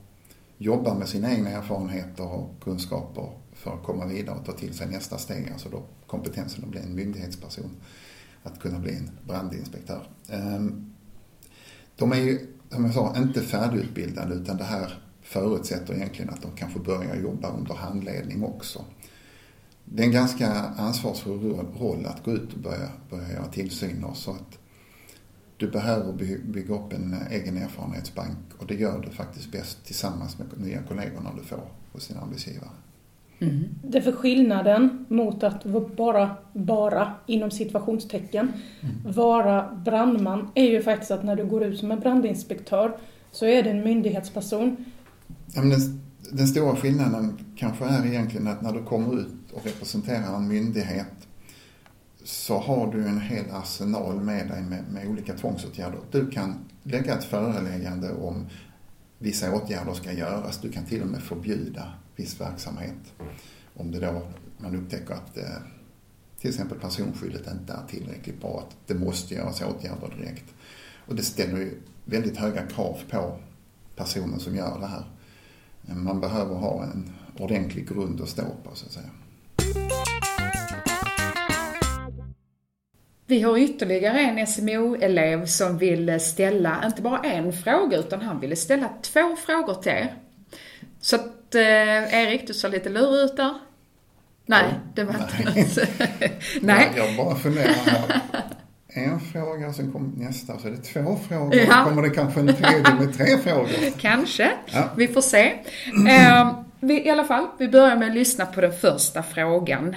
jobbar 0.57 0.95
med 0.95 1.09
sina 1.09 1.33
egna 1.33 1.49
erfarenheter 1.49 2.27
och 2.27 2.63
kunskaper 2.63 3.29
för 3.53 3.73
att 3.73 3.83
komma 3.83 4.05
vidare 4.05 4.37
och 4.39 4.45
ta 4.45 4.51
till 4.51 4.73
sig 4.73 4.87
nästa 4.87 5.17
steg, 5.17 5.49
alltså 5.51 5.69
då 5.69 5.83
kompetensen 6.07 6.63
att 6.63 6.69
bli 6.69 6.79
en 6.79 6.95
myndighetsperson, 6.95 7.71
att 8.43 8.59
kunna 8.59 8.79
bli 8.79 8.95
en 8.95 9.09
brandinspektör. 9.27 10.07
Ehm, 10.29 10.93
de 11.95 12.11
är 12.11 12.17
ju, 12.17 12.47
som 12.69 12.85
jag 12.85 12.93
sa, 12.93 13.17
inte 13.17 13.41
färdigutbildade 13.41 14.35
utan 14.35 14.57
det 14.57 14.63
här 14.63 15.03
förutsätter 15.21 15.93
egentligen 15.93 16.29
att 16.29 16.41
de 16.41 16.51
kan 16.51 16.71
få 16.71 16.79
börja 16.79 17.15
jobba 17.15 17.51
under 17.51 17.73
handledning 17.73 18.43
också 18.43 18.85
det 19.85 20.03
är 20.03 20.07
en 20.07 20.13
ganska 20.13 20.51
ansvarsfull 20.77 21.55
roll 21.79 22.05
att 22.05 22.23
gå 22.23 22.31
ut 22.31 22.53
och 22.53 22.59
börja, 22.59 22.89
börja 23.09 23.31
göra 23.31 23.47
tillsyner 23.47 24.13
så 24.13 24.31
att 24.31 24.57
du 25.63 25.71
behöver 25.71 26.13
bygga 26.45 26.75
upp 26.75 26.93
en 26.93 27.15
egen 27.31 27.57
erfarenhetsbank 27.57 28.37
och 28.57 28.67
det 28.67 28.75
gör 28.75 29.01
du 29.01 29.09
faktiskt 29.09 29.51
bäst 29.51 29.85
tillsammans 29.85 30.37
med 30.37 30.47
nya 30.57 30.81
kollegorna 30.81 31.29
du 31.37 31.43
får 31.43 31.63
hos 31.91 32.07
din 32.07 32.17
arbetsgivare. 32.17 32.69
Mm. 33.39 33.63
Därför 33.83 34.11
skillnaden 34.11 35.05
mot 35.09 35.43
att 35.43 35.63
bara, 35.97 36.35
bara 36.53 37.13
inom 37.25 37.51
situationstecken, 37.51 38.51
mm. 38.81 39.13
vara 39.15 39.75
brandman 39.85 40.51
är 40.55 40.69
ju 40.69 40.81
faktiskt 40.81 41.11
att 41.11 41.23
när 41.23 41.35
du 41.35 41.45
går 41.45 41.63
ut 41.63 41.79
som 41.79 41.91
en 41.91 41.99
brandinspektör 41.99 42.97
så 43.31 43.45
är 43.45 43.63
det 43.63 43.69
en 43.69 43.83
myndighetsperson. 43.83 44.85
Ja, 45.53 45.61
den, 45.61 46.01
den 46.31 46.47
stora 46.47 46.75
skillnaden 46.75 47.37
kanske 47.55 47.85
är 47.85 48.05
egentligen 48.05 48.47
att 48.47 48.61
när 48.61 48.73
du 48.73 48.83
kommer 48.83 49.19
ut 49.19 49.51
och 49.53 49.65
representerar 49.65 50.35
en 50.35 50.47
myndighet 50.47 51.27
så 52.23 52.59
har 52.59 52.91
du 52.91 53.07
en 53.07 53.21
hel 53.21 53.45
arsenal 53.51 54.19
med 54.19 54.47
dig 54.47 54.61
med, 54.61 54.83
med 54.91 55.07
olika 55.07 55.33
tvångsåtgärder. 55.33 55.99
Du 56.11 56.29
kan 56.29 56.65
lägga 56.83 57.17
ett 57.17 57.23
föreläggande 57.23 58.13
om 58.13 58.45
vissa 59.17 59.55
åtgärder 59.55 59.93
ska 59.93 60.11
göras. 60.11 60.61
Du 60.61 60.71
kan 60.71 60.85
till 60.85 61.01
och 61.01 61.07
med 61.07 61.21
förbjuda 61.21 61.93
viss 62.15 62.41
verksamhet. 62.41 63.13
Om 63.75 63.91
det 63.91 63.99
då 63.99 64.27
man 64.57 64.75
upptäcker 64.75 65.13
att 65.13 65.37
eh, 65.37 65.43
till 66.39 66.49
exempel 66.49 66.79
personskyddet 66.79 67.51
inte 67.51 67.73
är 67.73 67.87
tillräckligt 67.87 68.41
bra, 68.41 68.63
att 68.67 68.77
det 68.87 68.95
måste 68.95 69.33
göras 69.33 69.61
åtgärder 69.61 70.15
direkt. 70.17 70.53
Och 71.07 71.15
det 71.15 71.23
ställer 71.23 71.57
ju 71.57 71.81
väldigt 72.05 72.37
höga 72.37 72.67
krav 72.67 72.97
på 73.09 73.39
personen 73.95 74.39
som 74.39 74.55
gör 74.55 74.79
det 74.79 74.87
här. 74.87 75.05
Man 75.81 76.21
behöver 76.21 76.55
ha 76.55 76.83
en 76.83 77.11
ordentlig 77.39 77.89
grund 77.89 78.21
att 78.21 78.29
stå 78.29 78.43
på 78.63 78.75
så 78.75 78.85
att 78.85 78.91
säga. 78.91 79.09
Vi 83.33 83.41
har 83.41 83.57
ytterligare 83.57 84.19
en 84.19 84.47
SMO-elev 84.47 85.45
som 85.45 85.77
vill 85.77 86.19
ställa, 86.19 86.83
inte 86.85 87.01
bara 87.01 87.19
en 87.19 87.53
fråga, 87.53 87.97
utan 87.97 88.21
han 88.21 88.39
ville 88.39 88.55
ställa 88.55 88.89
två 89.01 89.35
frågor 89.45 89.73
till 89.73 89.91
er. 89.91 90.13
Så 91.01 91.15
att, 91.15 91.55
eh, 91.55 92.23
Erik, 92.23 92.47
du 92.47 92.53
ser 92.53 92.69
lite 92.69 92.89
lurig 92.89 93.25
ut 93.25 93.37
där. 93.37 93.53
Nej, 94.45 94.65
det 94.95 95.03
var 95.03 95.13
inte 95.13 95.43
något. 95.45 95.89
Nej. 96.61 96.91
Jag 96.95 97.17
bara 97.17 97.35
funderar 97.35 97.73
här. 97.73 98.21
En 98.87 99.19
fråga, 99.19 99.73
sen 99.73 99.91
kommer 99.91 100.09
nästa, 100.17 100.59
så 100.59 100.67
är 100.67 100.71
det 100.71 100.77
två 100.77 101.19
frågor. 101.27 101.55
Ja. 101.55 101.85
kommer 101.85 102.01
det 102.01 102.09
kanske 102.09 102.39
en 102.39 102.55
tredje 102.55 102.93
med 102.99 103.17
tre 103.17 103.37
frågor. 103.43 103.99
Kanske. 103.99 104.51
Ja. 104.65 104.89
Vi 104.97 105.07
får 105.07 105.21
se. 105.21 105.53
Eh, 106.09 106.57
vi, 106.79 107.05
I 107.05 107.09
alla 107.09 107.23
fall, 107.23 107.47
vi 107.57 107.67
börjar 107.67 107.95
med 107.95 108.07
att 108.07 108.15
lyssna 108.15 108.45
på 108.45 108.61
den 108.61 108.73
första 108.73 109.23
frågan. 109.23 109.95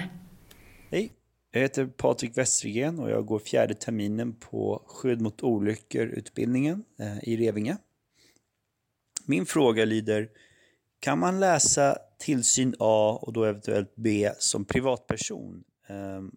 Jag 1.57 1.61
heter 1.61 1.85
Patrik 1.85 2.37
Westergren 2.37 2.99
och 2.99 3.09
jag 3.09 3.25
går 3.25 3.39
fjärde 3.39 3.73
terminen 3.73 4.33
på 4.33 4.83
skydd 4.87 5.21
mot 5.21 5.43
olyckor-utbildningen 5.43 6.83
eh, 6.99 7.29
i 7.29 7.37
Revinge. 7.37 7.77
Min 9.25 9.45
fråga 9.45 9.85
lyder, 9.85 10.29
kan 10.99 11.19
man 11.19 11.39
läsa 11.39 11.97
tillsyn 12.19 12.75
A 12.79 13.19
och 13.21 13.33
då 13.33 13.43
eventuellt 13.43 13.95
B 13.95 14.31
som 14.39 14.65
privatperson? 14.65 15.63
Ehm, 15.87 16.31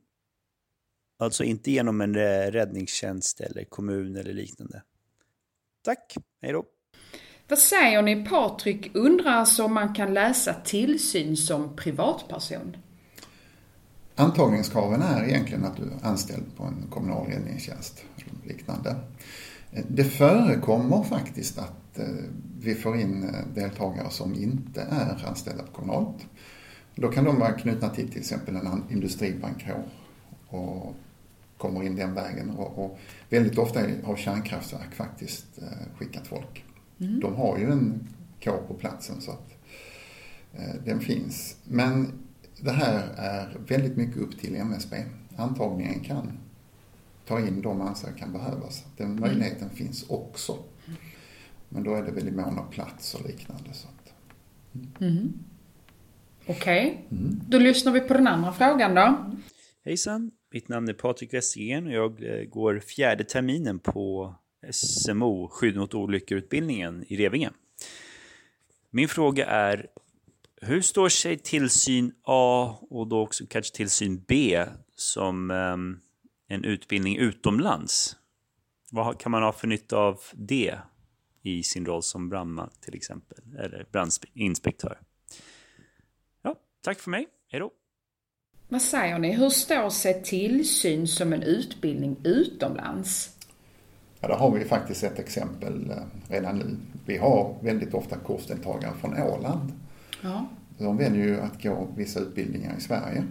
alltså 1.19 1.45
inte 1.45 1.71
genom 1.71 2.01
en 2.01 2.17
eh, 2.17 2.51
räddningstjänst 2.51 3.41
eller 3.41 3.65
kommun 3.65 4.17
eller 4.17 4.33
liknande. 4.33 4.83
Tack, 5.83 6.17
hej 6.43 6.53
då! 6.53 6.65
Vad 7.49 7.59
säger 7.59 8.03
ni? 8.03 8.25
Patrik 8.25 8.91
undrar 8.95 9.31
alltså 9.31 9.65
om 9.65 9.75
man 9.75 9.95
kan 9.95 10.15
läsa 10.15 10.55
tillsyn 10.55 11.37
som 11.37 11.77
privatperson? 11.77 12.77
Antagningskraven 14.21 15.03
är 15.03 15.25
egentligen 15.25 15.65
att 15.65 15.77
du 15.77 15.83
är 15.83 16.09
anställd 16.09 16.57
på 16.57 16.65
en 16.65 16.87
kommunal 16.91 17.27
räddningstjänst 17.27 18.05
eller 18.17 18.55
liknande. 18.55 18.97
Det 19.89 20.05
förekommer 20.05 21.03
faktiskt 21.03 21.59
att 21.59 21.99
eh, 21.99 22.07
vi 22.61 22.75
får 22.75 22.97
in 22.97 23.23
eh, 23.23 23.55
deltagare 23.55 24.11
som 24.11 24.35
inte 24.35 24.87
är 24.91 25.27
anställda 25.29 25.63
på 25.63 25.73
kommunalt. 25.73 26.27
Då 26.95 27.09
kan 27.09 27.25
de 27.25 27.39
vara 27.39 27.53
knutna 27.53 27.89
till 27.89 28.09
till 28.09 28.21
exempel 28.21 28.57
en 28.57 28.85
industribrandkår 28.91 29.85
och 30.49 30.95
kommer 31.59 31.83
in 31.83 31.97
den 31.97 32.15
vägen. 32.15 32.51
Och, 32.51 32.85
och 32.85 32.99
väldigt 33.29 33.59
ofta 33.59 33.81
har 34.05 34.17
kärnkraftverk 34.17 34.95
faktiskt 34.95 35.47
eh, 35.59 35.99
skickat 35.99 36.27
folk. 36.27 36.65
Mm. 37.01 37.21
De 37.21 37.35
har 37.35 37.59
ju 37.59 37.73
en 37.73 38.09
kår 38.45 38.63
på 38.69 38.75
platsen 38.75 39.21
så 39.21 39.31
att 39.31 39.51
den 40.85 41.01
finns. 41.01 41.57
Men 41.65 42.13
det 42.61 42.71
här 42.71 43.09
är 43.17 43.59
väldigt 43.69 43.97
mycket 43.97 44.17
upp 44.17 44.39
till 44.39 44.57
MSB. 44.57 44.97
Antagningen 45.37 46.01
kan 46.01 46.39
ta 47.27 47.41
in 47.41 47.63
de 47.63 47.81
ansökningar 47.81 48.19
kan 48.19 48.33
behövas. 48.33 48.85
Den 48.97 49.07
mm. 49.07 49.21
möjligheten 49.21 49.63
mm. 49.63 49.77
finns 49.77 50.11
också. 50.11 50.59
Men 51.69 51.85
då 51.85 51.95
är 51.95 52.03
det 52.03 52.13
väl 52.13 52.29
i 52.29 52.31
mån 52.31 52.59
av 52.59 52.73
plats 52.73 53.15
och 53.15 53.27
liknande. 53.27 53.73
Så 53.73 53.89
att, 53.89 54.13
mm. 54.75 55.17
mm. 55.17 55.33
Okej, 56.47 57.05
okay. 57.07 57.19
mm. 57.19 57.41
då 57.49 57.59
lyssnar 57.59 57.93
vi 57.93 58.01
på 58.01 58.15
den 58.15 58.27
andra 58.27 58.53
frågan 58.53 58.95
då. 58.95 59.35
Hejsan, 59.85 60.31
mitt 60.53 60.69
namn 60.69 60.89
är 60.89 60.93
Patrik 60.93 61.35
Westergren 61.35 61.87
och 61.87 61.93
jag 61.93 62.23
eh, 62.23 62.45
går 62.45 62.79
fjärde 62.79 63.25
terminen 63.25 63.79
på 63.79 64.35
SMO, 64.71 65.49
skydd 65.49 65.77
mot 65.77 65.95
olyckor-utbildningen 65.95 67.05
i 67.09 67.17
Revinge. 67.17 67.51
Min 68.91 69.09
fråga 69.09 69.47
är, 69.47 69.87
hur 70.61 70.81
står 70.81 71.09
sig 71.09 71.39
tillsyn 71.39 72.13
A 72.25 72.77
och 72.91 73.07
då 73.07 73.21
också 73.21 73.45
kanske 73.49 73.77
tillsyn 73.77 74.25
B 74.29 74.65
som 74.97 75.51
um, 75.51 76.01
en 76.49 76.65
utbildning 76.65 77.17
utomlands? 77.17 78.17
Vad 78.91 79.21
kan 79.21 79.33
man 79.33 79.43
ha 79.43 79.53
för 79.53 79.67
nytta 79.67 79.97
av 79.97 80.21
det 80.33 80.79
i 81.43 81.63
sin 81.63 81.87
roll 81.87 82.03
som 82.03 82.29
brandman 82.29 82.71
till 82.81 82.95
exempel, 82.95 83.39
eller 83.59 83.87
brandinspektör? 83.93 84.99
Ja, 86.43 86.55
tack 86.85 86.99
för 86.99 87.11
mig. 87.11 87.27
Hej 87.49 87.61
då! 87.61 87.71
Vad 88.69 88.83
säger 88.83 89.19
ni, 89.19 89.33
hur 89.33 89.49
står 89.49 89.91
sig 89.91 90.23
tillsyn 90.23 91.09
som 91.09 91.33
en 91.33 91.43
utbildning 91.43 92.17
utomlands? 92.25 93.37
Ja, 94.21 94.29
där 94.29 94.37
har 94.37 94.51
vi 94.51 94.65
faktiskt 94.65 95.05
ett 95.05 95.19
exempel 95.19 95.91
eh, 95.91 95.97
redan 96.29 96.59
nu. 96.59 96.77
Vi 97.07 97.17
har 97.17 97.57
väldigt 97.63 97.95
ofta 97.95 98.17
kursdeltagare 98.17 98.93
från 99.01 99.23
Åland 99.23 99.73
Ja. 100.23 100.47
De 100.79 100.97
väljer 100.97 101.27
ju 101.27 101.41
att 101.41 101.63
gå 101.63 101.89
vissa 101.97 102.21
utbildningar 102.21 102.77
i 102.79 102.81
Sverige. 102.81 103.25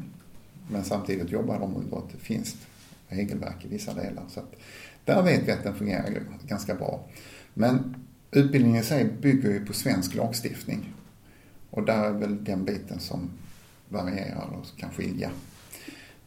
Men 0.71 0.83
samtidigt 0.83 1.31
jobbar 1.31 1.59
de 1.59 1.75
under 1.75 1.97
ett 1.97 2.21
finskt 2.21 2.67
regelverk 3.07 3.65
i 3.65 3.67
vissa 3.67 3.93
delar. 3.93 4.23
Så 4.29 4.39
att 4.39 4.55
där 5.05 5.23
vet 5.23 5.47
vi 5.47 5.51
att 5.51 5.63
den 5.63 5.75
fungerar 5.75 6.23
ganska 6.47 6.75
bra. 6.75 7.05
Men 7.53 7.95
utbildningen 8.31 8.81
i 8.81 8.83
sig 8.83 9.05
bygger 9.21 9.49
ju 9.49 9.65
på 9.65 9.73
svensk 9.73 10.15
lagstiftning. 10.15 10.93
Och 11.69 11.85
där 11.85 12.03
är 12.03 12.11
väl 12.11 12.43
den 12.43 12.65
biten 12.65 12.99
som 12.99 13.29
varierar 13.89 14.49
och 14.59 14.79
kan 14.79 14.89
skilja. 14.89 15.31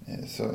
Eh, 0.07 0.27
så 0.27 0.55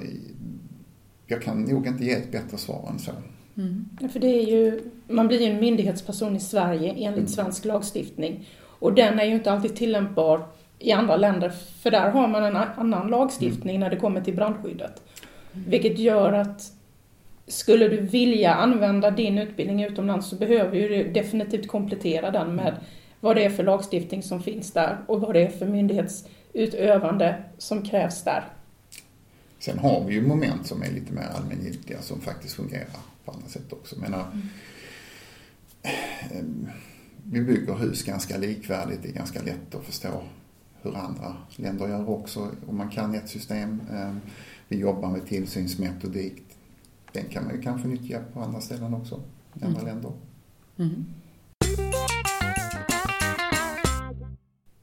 jag 1.26 1.42
kan 1.42 1.62
nog 1.62 1.88
inte 1.88 2.06
ge 2.06 2.12
ett 2.12 2.32
bättre 2.32 2.58
svar 2.58 2.90
än 2.90 3.00
så. 3.00 3.12
Mm. 3.58 3.90
För 4.12 4.20
det 4.20 4.28
är 4.28 4.48
ju, 4.48 4.92
man 5.08 5.28
blir 5.28 5.42
ju 5.42 5.46
en 5.46 5.60
myndighetsperson 5.60 6.36
i 6.36 6.40
Sverige 6.40 6.90
enligt 6.90 7.18
mm. 7.18 7.28
svensk 7.28 7.66
lagstiftning. 7.66 8.48
Och 8.80 8.94
den 8.94 9.20
är 9.20 9.26
ju 9.26 9.34
inte 9.34 9.52
alltid 9.52 9.76
tillämpbar 9.76 10.46
i 10.80 10.92
andra 10.92 11.18
länder, 11.18 11.50
för 11.82 11.92
där 11.92 12.10
har 12.10 12.28
man 12.28 12.44
en 12.44 12.56
annan 12.56 13.08
lagstiftning 13.08 13.76
mm. 13.76 13.80
när 13.80 13.96
det 13.96 14.02
kommer 14.02 14.22
till 14.22 14.36
brandskyddet. 14.36 15.02
Mm. 15.54 15.70
Vilket 15.70 16.00
gör 16.00 16.34
att 16.34 16.72
skulle 17.48 17.88
du 17.88 18.02
vilja 18.02 18.54
använda 18.54 19.12
din 19.12 19.38
utbildning 19.38 19.84
utomlands 19.84 20.30
så 20.30 20.36
behöver 20.36 20.90
du 20.90 21.12
definitivt 21.12 21.68
komplettera 21.68 22.32
den 22.32 22.56
med 22.56 22.76
vad 23.20 23.36
det 23.36 23.46
är 23.46 23.50
för 23.50 23.64
lagstiftning 23.64 24.24
som 24.24 24.44
finns 24.44 24.72
där 24.72 24.98
och 25.08 25.22
vad 25.22 25.34
det 25.34 25.42
är 25.42 25.50
för 25.50 25.66
myndighetsutövande 25.66 27.44
som 27.58 27.82
krävs 27.86 28.24
där. 28.24 28.46
Sen 29.60 29.80
har 29.80 30.04
vi 30.08 30.14
ju 30.14 30.22
moment 30.22 30.68
som 30.68 30.82
är 30.82 30.92
lite 30.92 31.14
mer 31.14 31.28
allmängiltiga 31.36 32.02
som 32.02 32.22
faktiskt 32.22 32.56
fungerar 32.56 32.86
på 33.26 33.32
andra 33.32 33.48
sätt 33.48 33.74
också. 33.74 34.00
Menar, 34.00 34.26
mm 36.32 36.70
vi 37.32 37.42
bygger 37.42 37.76
hus 37.76 38.04
ganska 38.04 38.38
likvärdigt. 38.38 39.04
Det 39.04 39.10
är 39.10 39.14
ganska 39.14 39.42
lätt 39.42 39.76
att 39.76 39.86
förstå 39.86 40.24
hur 40.82 40.98
andra 40.98 41.36
länder 41.56 41.88
gör 41.88 42.10
också. 42.10 42.52
Och 42.68 42.74
man 42.74 42.90
kan 42.90 43.16
ett 43.16 43.30
system. 43.30 43.82
Ehm, 43.92 44.22
vi 44.68 44.80
jobbar 44.80 45.10
med 45.10 45.26
tillsynsmetodik. 45.26 46.44
Den 47.12 47.26
kan 47.26 47.44
man 47.44 47.56
ju 47.56 47.62
kanske 47.62 47.88
nyttja 47.88 48.20
på 48.34 48.40
andra 48.40 48.62
ställen 48.62 48.94
också, 48.94 49.22
i 49.62 49.66
andra 49.66 49.82
mm. 49.82 49.94
länder. 49.94 50.12
Mm. 50.78 51.06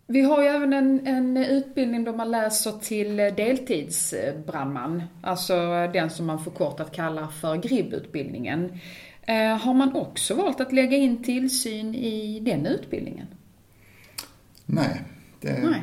Vi 0.07 0.21
har 0.23 0.43
ju 0.43 0.49
även 0.49 0.73
en, 0.73 1.07
en, 1.07 1.37
utbildning 1.37 2.05
då 2.05 2.13
man 2.13 2.31
läser 2.31 2.73
till 2.73 3.17
deltidsbrandman. 3.17 5.03
Alltså 5.23 5.55
den 5.93 6.11
som 6.11 6.27
man 6.27 6.45
förkortat 6.45 6.93
kallar 6.93 7.27
för 7.27 7.57
GRIB-utbildningen. 7.57 8.79
Eh, 9.27 9.57
har 9.57 9.75
man 9.75 9.97
också 9.97 10.35
valt 10.35 10.61
att 10.61 10.73
lägga 10.73 10.97
in 10.97 11.23
tillsyn 11.23 11.95
i 11.95 12.41
den 12.41 12.67
utbildningen? 12.67 13.27
Nej, 14.67 15.03
det 15.41 15.61
Nej. 15.63 15.83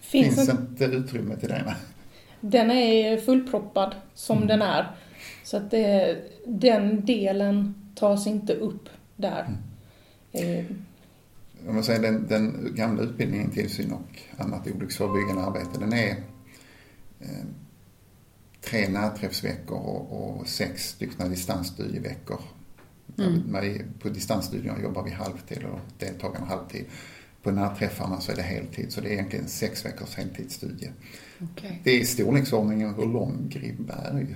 finns, 0.00 0.34
finns 0.34 0.48
inte 0.48 0.84
utrymme 0.84 1.36
till 1.36 1.48
det. 1.48 1.76
Den 2.40 2.70
är 2.70 3.18
fullproppad 3.18 3.94
som 4.14 4.36
mm. 4.36 4.48
den 4.48 4.62
är. 4.62 4.96
Så 5.44 5.56
att 5.56 5.70
det, 5.70 6.18
den 6.46 7.04
delen 7.06 7.74
tas 7.94 8.26
inte 8.26 8.54
upp 8.54 8.88
där. 9.16 9.46
Mm. 10.32 10.58
Eh. 10.58 10.64
om 11.68 11.74
man 11.74 11.84
säger 11.84 12.02
den, 12.02 12.26
den 12.28 12.72
gamla 12.74 13.02
utbildningen 13.02 13.50
tillsyn 13.50 13.92
och 13.92 14.42
annat 14.44 14.66
olycksförebyggande 14.66 15.42
arbete, 15.42 15.78
den 15.78 15.92
är 15.92 16.10
eh, 17.20 17.46
tre 18.60 18.88
närträffsveckor 18.88 19.78
och, 19.78 20.38
och 20.40 20.48
sex 20.48 20.88
stycken 20.88 21.30
distansstudieveckor. 21.30 22.40
Mm. 23.18 23.74
På 23.98 24.08
distansstudierna 24.08 24.82
jobbar 24.82 25.02
vi 25.02 25.10
halvtid 25.10 25.64
och 25.64 25.80
deltagarna 25.98 26.46
halvtid. 26.46 26.84
På 27.42 27.50
närträffarna 27.50 28.20
så 28.20 28.32
är 28.32 28.36
det 28.36 28.42
heltid, 28.42 28.92
så 28.92 29.00
det 29.00 29.08
är 29.08 29.12
egentligen 29.12 29.48
sex 29.48 29.84
veckors 29.84 30.14
heltidsstudie. 30.14 30.92
Okay. 31.52 31.72
Det 31.84 31.90
är 31.90 32.00
i 32.00 32.04
storleksordningen 32.04 32.94
hur 32.94 33.06
lång 33.06 33.48
GRIB 33.48 33.90
är 34.04 34.18
ju. 34.18 34.34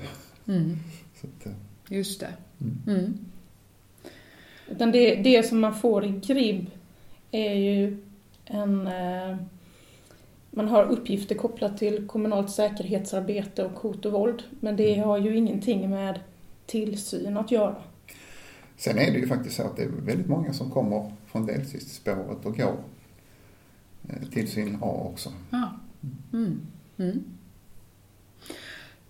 Mm. 0.55 0.77
Att, 1.21 1.47
eh, 1.47 1.53
Just 1.89 2.21
det. 2.21 2.33
Mm. 2.61 2.79
mm. 2.87 3.19
Utan 4.69 4.93
det, 4.93 5.15
det 5.15 5.43
som 5.43 5.61
man 5.61 5.75
får 5.75 6.05
i 6.05 6.09
GRIB 6.09 6.67
är 7.31 7.55
ju 7.55 7.97
en... 8.45 8.87
Eh, 8.87 9.37
man 10.51 10.69
har 10.69 10.85
uppgifter 10.85 11.35
kopplat 11.35 11.79
till 11.79 12.07
kommunalt 12.07 12.51
säkerhetsarbete 12.51 13.65
och 13.65 13.73
hot 13.73 14.07
och 14.07 14.13
våld. 14.13 14.43
Men 14.61 14.77
det 14.77 14.95
har 14.95 15.19
ju 15.19 15.37
ingenting 15.37 15.91
med 15.91 16.21
tillsyn 16.67 17.37
att 17.37 17.51
göra. 17.51 17.83
Sen 18.81 18.99
är 18.99 19.13
det 19.13 19.19
ju 19.19 19.27
faktiskt 19.27 19.57
så 19.57 19.63
att 19.63 19.77
det 19.77 19.83
är 19.83 19.89
väldigt 19.89 20.29
många 20.29 20.53
som 20.53 20.71
kommer 20.71 21.13
från 21.27 21.47
deltidsspåret 21.47 22.47
och 22.47 22.57
går 22.57 22.77
eh, 24.09 24.29
tillsyn 24.33 24.79
A 24.83 25.11
också. 25.13 25.33
Ja. 25.51 25.73
Mm. 26.33 26.61
Mm. 26.99 27.25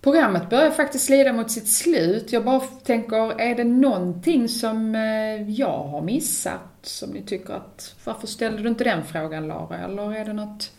Programmet 0.01 0.49
börjar 0.49 0.71
faktiskt 0.71 1.09
lida 1.09 1.33
mot 1.33 1.51
sitt 1.51 1.67
slut. 1.67 2.31
Jag 2.31 2.45
bara 2.45 2.59
tänker, 2.59 3.41
är 3.41 3.55
det 3.55 3.63
någonting 3.63 4.49
som 4.49 4.95
eh, 4.95 5.51
jag 5.51 5.83
har 5.83 6.01
missat 6.01 6.61
som 6.81 7.09
ni 7.09 7.21
tycker 7.21 7.53
att, 7.53 7.95
varför 8.03 8.27
ställde 8.27 8.61
du 8.61 8.69
inte 8.69 8.83
den 8.83 9.05
frågan 9.05 9.47
Lara? 9.47 9.79
Eller 9.79 10.13
är 10.13 10.25
det 10.25 10.33
något, 10.33 10.71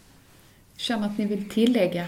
känner 0.76 1.06
att 1.06 1.18
ni 1.18 1.26
vill 1.26 1.48
tillägga? 1.48 2.06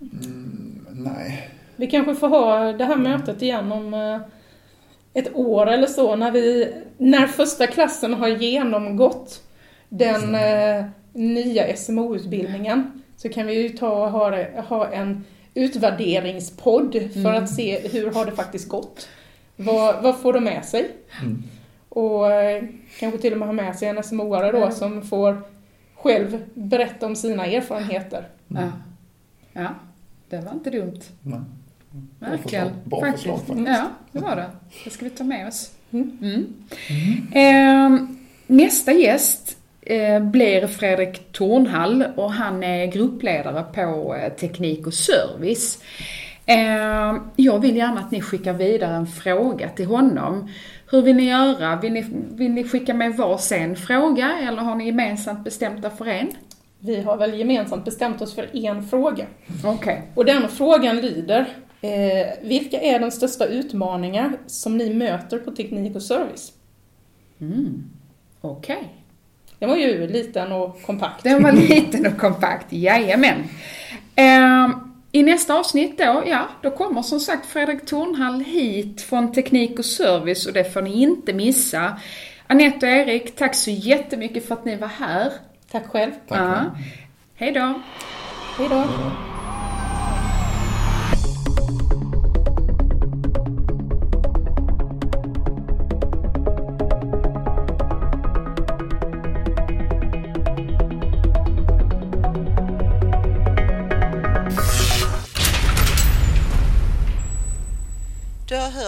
Mm, 0.00 0.86
nej. 0.90 1.50
Vi 1.76 1.86
kanske 1.86 2.14
får 2.14 2.28
ha 2.28 2.72
det 2.72 2.84
här 2.84 2.96
mötet 2.96 3.42
igen 3.42 3.72
om 3.72 3.94
eh, 3.94 4.20
ett 5.18 5.34
år 5.34 5.66
eller 5.66 5.86
så 5.86 6.16
när 6.16 6.30
vi, 6.30 6.74
när 6.98 7.26
första 7.26 7.66
klassen 7.66 8.14
har 8.14 8.28
genomgått 8.28 9.42
den 9.88 10.34
eh, 10.34 10.84
nya 11.12 11.76
SMO-utbildningen 11.76 13.02
så 13.16 13.28
kan 13.28 13.46
vi 13.46 13.62
ju 13.62 13.68
ta 13.68 14.04
och 14.04 14.10
ha, 14.10 14.60
ha 14.60 14.88
en 14.88 15.24
utvärderingspodd 15.54 16.92
för 16.92 17.20
mm. 17.20 17.44
att 17.44 17.50
se 17.50 17.88
hur 17.88 18.10
har 18.10 18.26
det 18.26 18.32
faktiskt 18.32 18.68
gått. 18.68 19.08
Vad, 19.56 20.02
vad 20.02 20.18
får 20.18 20.32
de 20.32 20.44
med 20.44 20.64
sig? 20.64 20.90
Mm. 21.22 21.42
Och 21.88 22.32
eh, 22.32 22.64
kanske 22.98 23.18
till 23.20 23.32
och 23.32 23.38
med 23.38 23.48
ha 23.48 23.52
med 23.52 23.76
sig 23.76 23.88
en 23.88 23.98
SMO-are 23.98 24.52
då 24.52 24.58
mm. 24.58 24.72
som 24.72 25.02
får 25.02 25.42
själv 25.94 26.42
berätta 26.54 27.06
om 27.06 27.16
sina 27.16 27.46
erfarenheter. 27.46 28.28
Ja. 28.48 28.72
ja, 29.52 29.68
det 30.28 30.40
var 30.40 30.52
inte 30.52 30.70
dumt. 30.70 31.00
Verkligen. 32.18 32.68
Bra 32.84 33.12
förslag, 33.12 33.38
faktiskt. 33.38 33.68
Ja, 33.68 33.90
det 34.12 34.18
var 34.18 34.36
det. 34.36 34.50
Det 34.84 34.90
ska 34.90 35.04
vi 35.04 35.10
ta 35.10 35.24
med 35.24 35.48
oss. 35.48 35.70
Mm. 35.90 36.18
Mm. 36.22 36.46
Eh, 37.32 38.08
nästa 38.46 38.92
gäst 38.92 39.56
eh, 39.80 40.20
blir 40.20 40.66
Fredrik 40.66 41.32
Tornhall 41.32 42.04
och 42.16 42.32
han 42.32 42.62
är 42.62 42.86
gruppledare 42.86 43.62
på 43.62 44.14
eh, 44.14 44.32
Teknik 44.32 44.86
och 44.86 44.94
Service. 44.94 45.78
Eh, 46.46 47.16
jag 47.36 47.58
vill 47.58 47.76
gärna 47.76 48.00
att 48.00 48.10
ni 48.10 48.20
skickar 48.20 48.52
vidare 48.52 48.94
en 48.94 49.06
fråga 49.06 49.68
till 49.68 49.86
honom. 49.86 50.50
Hur 50.90 51.02
vill 51.02 51.16
ni 51.16 51.28
göra? 51.28 51.76
Vill 51.76 51.92
ni, 51.92 52.04
vill 52.30 52.50
ni 52.50 52.64
skicka 52.64 52.94
med 52.94 53.16
varsin 53.16 53.76
fråga 53.76 54.38
eller 54.38 54.62
har 54.62 54.74
ni 54.74 54.86
gemensamt 54.86 55.44
bestämt 55.44 55.84
er 55.84 55.90
för 55.90 56.06
en? 56.06 56.28
Vi 56.78 57.02
har 57.02 57.16
väl 57.16 57.38
gemensamt 57.38 57.84
bestämt 57.84 58.22
oss 58.22 58.34
för 58.34 58.66
en 58.66 58.88
fråga. 58.88 59.26
Okej. 59.64 59.74
Okay. 59.74 59.96
Och 60.14 60.24
den 60.24 60.48
frågan 60.48 60.96
lyder 60.96 61.48
Eh, 61.80 62.26
vilka 62.42 62.80
är 62.80 62.98
de 63.00 63.10
största 63.10 63.46
utmaningar 63.46 64.38
som 64.46 64.76
ni 64.76 64.94
möter 64.94 65.38
på 65.38 65.50
teknik 65.50 65.96
och 65.96 66.02
service? 66.02 66.52
Mm. 67.40 67.90
Okej. 68.40 68.76
Okay. 68.76 68.88
Den 69.58 69.68
var 69.68 69.76
ju 69.76 70.06
liten 70.06 70.52
och 70.52 70.82
kompakt. 70.82 71.24
Den 71.24 71.42
var 71.42 71.52
liten 71.52 72.06
och 72.06 72.18
kompakt, 72.18 72.66
jajamän. 72.72 73.44
Eh, 74.14 74.70
I 75.12 75.22
nästa 75.22 75.58
avsnitt 75.58 75.98
då, 75.98 76.22
ja, 76.26 76.48
då 76.62 76.70
kommer 76.70 77.02
som 77.02 77.20
sagt 77.20 77.46
Fredrik 77.46 77.86
Tornhall 77.86 78.40
hit 78.40 79.00
från 79.00 79.32
Teknik 79.32 79.78
och 79.78 79.84
Service 79.84 80.46
och 80.46 80.52
det 80.52 80.72
får 80.72 80.82
ni 80.82 81.02
inte 81.02 81.32
missa. 81.32 81.96
Anette 82.46 82.86
och 82.86 82.92
Erik, 82.92 83.36
tack 83.36 83.54
så 83.54 83.70
jättemycket 83.70 84.48
för 84.48 84.54
att 84.54 84.64
ni 84.64 84.76
var 84.76 84.88
här. 84.88 85.32
Tack 85.70 85.86
själv. 85.86 86.12
Tack 86.28 86.38
ja. 86.38 86.64
Hej 87.34 87.52
då. 87.52 87.80
Hej 88.58 88.68
då. 88.68 88.84